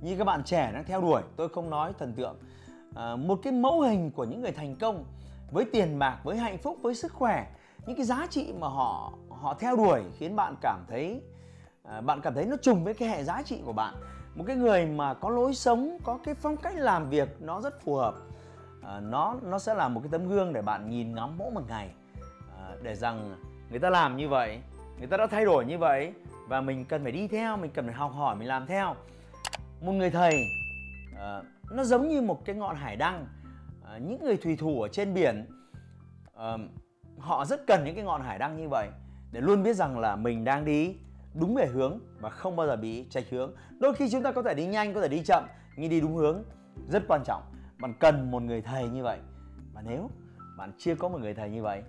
như 0.00 0.16
các 0.18 0.24
bạn 0.24 0.44
trẻ 0.44 0.70
đang 0.74 0.84
theo 0.84 1.00
đuổi. 1.00 1.22
Tôi 1.36 1.48
không 1.48 1.70
nói 1.70 1.92
thần 1.98 2.14
tượng. 2.14 2.36
À, 2.94 3.16
một 3.16 3.38
cái 3.42 3.52
mẫu 3.52 3.80
hình 3.80 4.10
của 4.10 4.24
những 4.24 4.40
người 4.40 4.52
thành 4.52 4.76
công 4.76 5.04
với 5.50 5.64
tiền 5.64 5.98
bạc 5.98 6.18
với 6.24 6.36
hạnh 6.36 6.58
phúc 6.58 6.78
với 6.82 6.94
sức 6.94 7.12
khỏe 7.12 7.46
những 7.86 7.96
cái 7.96 8.06
giá 8.06 8.26
trị 8.30 8.52
mà 8.58 8.68
họ 8.68 9.12
họ 9.30 9.54
theo 9.54 9.76
đuổi 9.76 10.02
khiến 10.18 10.36
bạn 10.36 10.54
cảm 10.60 10.84
thấy 10.88 11.22
à, 11.82 12.00
bạn 12.00 12.20
cảm 12.20 12.34
thấy 12.34 12.46
nó 12.46 12.56
trùng 12.62 12.84
với 12.84 12.94
cái 12.94 13.08
hệ 13.08 13.24
giá 13.24 13.42
trị 13.42 13.60
của 13.64 13.72
bạn 13.72 13.94
một 14.34 14.44
cái 14.46 14.56
người 14.56 14.86
mà 14.86 15.14
có 15.14 15.30
lối 15.30 15.54
sống 15.54 15.98
có 16.04 16.18
cái 16.24 16.34
phong 16.34 16.56
cách 16.56 16.74
làm 16.76 17.10
việc 17.10 17.42
nó 17.42 17.60
rất 17.60 17.80
phù 17.84 17.94
hợp. 17.94 18.14
À, 18.82 19.00
nó 19.00 19.36
nó 19.42 19.58
sẽ 19.58 19.74
là 19.74 19.88
một 19.88 20.00
cái 20.00 20.08
tấm 20.12 20.28
gương 20.28 20.52
để 20.52 20.62
bạn 20.62 20.90
nhìn 20.90 21.14
ngắm 21.14 21.38
mỗi 21.38 21.50
một 21.50 21.62
ngày. 21.68 21.90
À, 22.58 22.76
để 22.82 22.94
rằng 22.94 23.36
người 23.70 23.78
ta 23.78 23.90
làm 23.90 24.16
như 24.16 24.28
vậy 24.28 24.60
người 24.98 25.06
ta 25.06 25.16
đã 25.16 25.26
thay 25.26 25.44
đổi 25.44 25.64
như 25.64 25.78
vậy 25.78 26.12
và 26.48 26.60
mình 26.60 26.84
cần 26.84 27.02
phải 27.02 27.12
đi 27.12 27.28
theo 27.28 27.56
mình 27.56 27.70
cần 27.70 27.84
phải 27.84 27.94
học 27.94 28.12
hỏi 28.14 28.36
mình 28.36 28.48
làm 28.48 28.66
theo. 28.66 28.94
Một 29.80 29.92
người 29.92 30.10
thầy 30.10 30.44
à, 31.18 31.42
nó 31.70 31.84
giống 31.84 32.08
như 32.08 32.22
một 32.22 32.44
cái 32.44 32.56
ngọn 32.56 32.76
hải 32.76 32.96
đăng. 32.96 33.26
À, 33.84 33.98
những 33.98 34.24
người 34.24 34.36
thủy 34.36 34.56
thủ 34.56 34.82
ở 34.82 34.88
trên 34.88 35.14
biển 35.14 35.46
à, 36.34 36.56
họ 37.18 37.44
rất 37.44 37.66
cần 37.66 37.84
những 37.84 37.94
cái 37.94 38.04
ngọn 38.04 38.22
hải 38.22 38.38
đăng 38.38 38.56
như 38.56 38.68
vậy 38.68 38.88
để 39.32 39.40
luôn 39.40 39.62
biết 39.62 39.76
rằng 39.76 39.98
là 39.98 40.16
mình 40.16 40.44
đang 40.44 40.64
đi 40.64 40.96
đúng 41.34 41.54
về 41.54 41.66
hướng 41.66 41.98
và 42.20 42.30
không 42.30 42.56
bao 42.56 42.66
giờ 42.66 42.76
bị 42.76 43.06
chệch 43.10 43.30
hướng. 43.30 43.52
Đôi 43.80 43.94
khi 43.94 44.10
chúng 44.10 44.22
ta 44.22 44.32
có 44.32 44.42
thể 44.42 44.54
đi 44.54 44.66
nhanh, 44.66 44.94
có 44.94 45.00
thể 45.00 45.08
đi 45.08 45.22
chậm, 45.24 45.44
nhưng 45.76 45.90
đi 45.90 46.00
đúng 46.00 46.14
hướng 46.14 46.42
rất 46.88 47.02
quan 47.08 47.22
trọng. 47.24 47.42
Bạn 47.78 47.94
cần 48.00 48.30
một 48.30 48.42
người 48.42 48.62
thầy 48.62 48.88
như 48.88 49.02
vậy. 49.02 49.18
Và 49.74 49.82
nếu 49.82 50.10
bạn 50.56 50.72
chưa 50.78 50.94
có 50.94 51.08
một 51.08 51.18
người 51.20 51.34
thầy 51.34 51.50
như 51.50 51.62
vậy, 51.62 51.82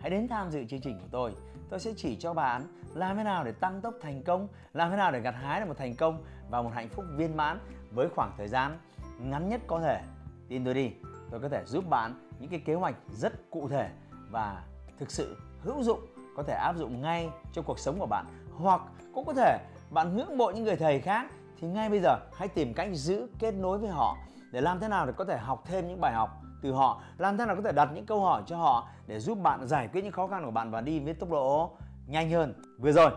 hãy 0.00 0.10
đến 0.10 0.28
tham 0.28 0.50
dự 0.50 0.64
chương 0.64 0.80
trình 0.80 0.98
của 0.98 1.08
tôi. 1.10 1.34
Tôi 1.70 1.80
sẽ 1.80 1.92
chỉ 1.96 2.16
cho 2.16 2.34
bạn 2.34 2.62
làm 2.94 3.16
thế 3.16 3.24
nào 3.24 3.44
để 3.44 3.52
tăng 3.52 3.80
tốc 3.80 3.94
thành 4.00 4.22
công, 4.22 4.48
làm 4.72 4.90
thế 4.90 4.96
nào 4.96 5.12
để 5.12 5.20
gặt 5.20 5.34
hái 5.34 5.60
được 5.60 5.66
một 5.66 5.78
thành 5.78 5.94
công 5.96 6.24
và 6.50 6.62
một 6.62 6.70
hạnh 6.74 6.88
phúc 6.88 7.04
viên 7.16 7.36
mãn 7.36 7.58
với 7.90 8.08
khoảng 8.08 8.32
thời 8.38 8.48
gian 8.48 8.78
ngắn 9.18 9.48
nhất 9.48 9.60
có 9.66 9.80
thể. 9.80 10.02
Tin 10.48 10.64
tôi 10.64 10.74
đi, 10.74 10.90
tôi 11.30 11.40
có 11.40 11.48
thể 11.48 11.62
giúp 11.66 11.88
bạn 11.90 12.30
những 12.38 12.50
cái 12.50 12.60
kế 12.60 12.74
hoạch 12.74 12.94
rất 13.12 13.50
cụ 13.50 13.68
thể 13.68 13.90
và 14.30 14.64
thực 14.98 15.10
sự 15.10 15.36
hữu 15.60 15.82
dụng 15.82 16.00
có 16.36 16.42
thể 16.42 16.54
áp 16.54 16.76
dụng 16.76 17.00
ngay 17.00 17.30
cho 17.52 17.62
cuộc 17.62 17.78
sống 17.78 17.98
của 17.98 18.06
bạn 18.06 18.26
hoặc 18.58 18.80
cũng 19.14 19.26
có 19.26 19.34
thể 19.34 19.58
bạn 19.90 20.16
ngưỡng 20.16 20.38
mộ 20.38 20.50
những 20.50 20.64
người 20.64 20.76
thầy 20.76 21.00
khác, 21.00 21.26
thì 21.60 21.68
ngay 21.68 21.88
bây 21.88 22.00
giờ 22.00 22.16
hãy 22.36 22.48
tìm 22.48 22.74
cách 22.74 22.88
giữ 22.92 23.28
kết 23.38 23.54
nối 23.54 23.78
với 23.78 23.90
họ. 23.90 24.16
Để 24.50 24.60
làm 24.60 24.80
thế 24.80 24.88
nào 24.88 25.06
để 25.06 25.12
có 25.16 25.24
thể 25.24 25.38
học 25.38 25.62
thêm 25.66 25.88
những 25.88 26.00
bài 26.00 26.12
học 26.12 26.30
từ 26.62 26.72
họ, 26.72 27.02
làm 27.18 27.38
thế 27.38 27.46
nào 27.46 27.56
có 27.56 27.62
thể 27.62 27.72
đặt 27.72 27.88
những 27.94 28.06
câu 28.06 28.20
hỏi 28.20 28.42
cho 28.46 28.56
họ 28.56 28.88
để 29.06 29.18
giúp 29.18 29.38
bạn 29.42 29.66
giải 29.66 29.88
quyết 29.92 30.04
những 30.04 30.12
khó 30.12 30.26
khăn 30.26 30.44
của 30.44 30.50
bạn 30.50 30.70
và 30.70 30.80
đi 30.80 31.00
với 31.00 31.14
tốc 31.14 31.30
độ 31.30 31.70
nhanh 32.06 32.30
hơn. 32.30 32.54
Vừa 32.78 32.92
rồi, 32.92 33.10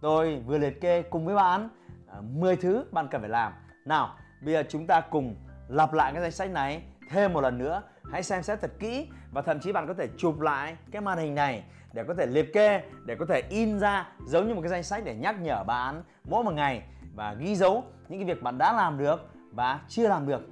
tôi 0.00 0.42
vừa 0.46 0.58
liệt 0.58 0.80
kê 0.80 1.02
cùng 1.02 1.26
với 1.26 1.34
bạn 1.34 1.68
à, 2.08 2.20
10 2.20 2.56
thứ 2.56 2.84
bạn 2.92 3.08
cần 3.10 3.20
phải 3.20 3.30
làm. 3.30 3.52
Nào, 3.84 4.14
bây 4.44 4.54
giờ 4.54 4.62
chúng 4.68 4.86
ta 4.86 5.00
cùng 5.00 5.36
lặp 5.68 5.92
lại 5.92 6.12
cái 6.12 6.22
danh 6.22 6.32
sách 6.32 6.50
này 6.50 6.82
thêm 7.10 7.32
một 7.32 7.40
lần 7.40 7.58
nữa. 7.58 7.82
Hãy 8.12 8.22
xem 8.22 8.42
xét 8.42 8.60
thật 8.60 8.70
kỹ 8.78 9.08
và 9.32 9.42
thậm 9.42 9.60
chí 9.60 9.72
bạn 9.72 9.86
có 9.86 9.94
thể 9.94 10.08
chụp 10.18 10.40
lại 10.40 10.76
cái 10.90 11.02
màn 11.02 11.18
hình 11.18 11.34
này 11.34 11.64
để 11.98 12.04
có 12.04 12.14
thể 12.14 12.26
liệt 12.26 12.52
kê 12.52 12.82
để 13.04 13.14
có 13.14 13.26
thể 13.26 13.42
in 13.48 13.78
ra 13.78 14.06
giống 14.26 14.48
như 14.48 14.54
một 14.54 14.60
cái 14.60 14.70
danh 14.70 14.82
sách 14.82 15.04
để 15.04 15.14
nhắc 15.14 15.40
nhở 15.40 15.64
bạn 15.64 16.02
mỗi 16.24 16.44
một 16.44 16.54
ngày 16.54 16.82
và 17.14 17.34
ghi 17.34 17.54
dấu 17.54 17.84
những 18.08 18.18
cái 18.18 18.34
việc 18.34 18.42
bạn 18.42 18.58
đã 18.58 18.72
làm 18.72 18.98
được 18.98 19.30
và 19.52 19.80
chưa 19.88 20.08
làm 20.08 20.26
được. 20.26 20.48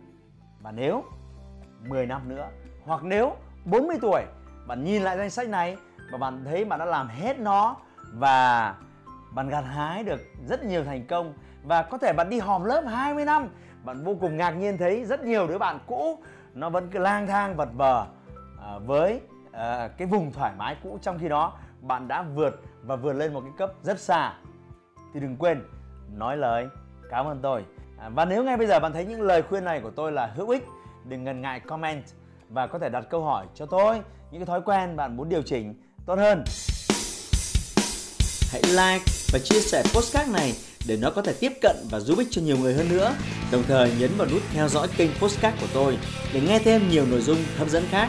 Và 0.63 0.73
nếu 0.73 1.05
10 1.89 2.07
năm 2.07 2.29
nữa 2.29 2.49
hoặc 2.85 3.05
nếu 3.05 3.33
40 3.65 3.97
tuổi 4.03 4.23
bạn 4.67 4.85
nhìn 4.85 5.03
lại 5.03 5.19
danh 5.19 5.31
sách 5.31 5.49
này 5.49 5.77
và 6.11 6.19
bạn 6.19 6.45
thấy 6.45 6.65
bạn 6.65 6.79
đã 6.79 6.85
làm 6.85 7.09
hết 7.09 7.39
nó 7.39 7.77
và 8.13 8.75
bạn 9.31 9.49
gặt 9.49 9.65
hái 9.67 10.05
được 10.05 10.21
rất 10.49 10.65
nhiều 10.65 10.85
thành 10.85 11.07
công 11.07 11.35
và 11.63 11.83
có 11.83 11.99
thể 11.99 12.13
bạn 12.13 12.31
đi 12.31 12.39
hòm 12.39 12.65
lớp 12.65 12.85
20 12.87 13.25
năm 13.25 13.49
bạn 13.85 14.05
vô 14.05 14.17
cùng 14.21 14.37
ngạc 14.37 14.51
nhiên 14.51 14.79
thấy 14.79 15.05
rất 15.05 15.25
nhiều 15.25 15.47
đứa 15.49 15.59
bạn 15.59 15.79
cũ 15.87 16.19
nó 16.55 16.71
vẫn 16.71 16.89
cứ 16.91 16.99
lang 16.99 17.27
thang 17.27 17.57
vật 17.57 17.69
vờ 17.75 18.07
à, 18.63 18.79
với 18.87 19.21
à, 19.57 19.89
cái 19.89 20.09
vùng 20.09 20.33
thoải 20.33 20.53
mái 20.59 20.77
cũ 20.83 20.99
trong 21.03 21.19
khi 21.19 21.29
đó 21.29 21.59
bạn 21.81 22.09
đã 22.09 22.23
vượt 22.23 22.63
và 22.83 22.97
vượt 22.97 23.13
lên 23.13 23.35
một 23.35 23.41
cái 23.41 23.53
cấp 23.59 23.73
rất 23.83 24.01
xa 24.01 24.33
thì 25.15 25.21
đừng 25.21 25.37
quên 25.37 25.63
nói 26.15 26.37
lời 26.37 26.69
cảm 27.11 27.27
ơn 27.27 27.39
tôi 27.43 27.65
à, 27.99 28.09
và 28.09 28.25
nếu 28.25 28.45
ngay 28.45 28.57
bây 28.57 28.67
giờ 28.67 28.81
bạn 28.81 28.93
thấy 28.93 29.05
những 29.05 29.23
lời 29.23 29.43
khuyên 29.43 29.65
này 29.65 29.81
của 29.81 29.91
tôi 29.91 30.13
là 30.13 30.27
hữu 30.27 30.49
ích 30.49 30.67
đừng 31.05 31.25
ngần 31.25 31.41
ngại 31.41 31.61
comment 31.61 32.05
và 32.49 32.67
có 32.67 32.79
thể 32.79 32.89
đặt 32.89 33.05
câu 33.11 33.25
hỏi 33.25 33.47
cho 33.55 33.67
tôi 33.67 34.01
những 34.31 34.41
cái 34.41 34.47
thói 34.47 34.61
quen 34.63 34.97
bạn 34.97 35.17
muốn 35.17 35.29
điều 35.29 35.43
chỉnh 35.43 35.75
tốt 36.07 36.19
hơn 36.19 36.45
hãy 38.53 38.63
like 38.63 39.05
và 39.33 39.39
chia 39.45 39.61
sẻ 39.61 39.83
postcard 39.95 40.33
này 40.33 40.55
để 40.87 40.97
nó 40.97 41.11
có 41.11 41.23
thể 41.23 41.33
tiếp 41.41 41.53
cận 41.63 41.77
và 41.91 42.01
giúp 42.01 42.19
ích 42.19 42.29
cho 42.31 42.43
nhiều 42.43 42.57
người 42.57 42.75
hơn 42.75 42.89
nữa. 42.89 43.15
Đồng 43.53 43.63
thời 43.69 43.93
nhấn 43.99 44.11
vào 44.17 44.29
nút 44.31 44.43
theo 44.53 44.69
dõi 44.69 44.89
kênh 44.97 45.11
postcard 45.21 45.61
của 45.61 45.67
tôi 45.75 45.99
để 46.33 46.41
nghe 46.41 46.59
thêm 46.59 46.89
nhiều 46.91 47.07
nội 47.07 47.21
dung 47.21 47.39
hấp 47.59 47.69
dẫn 47.69 47.85
khác. 47.91 48.09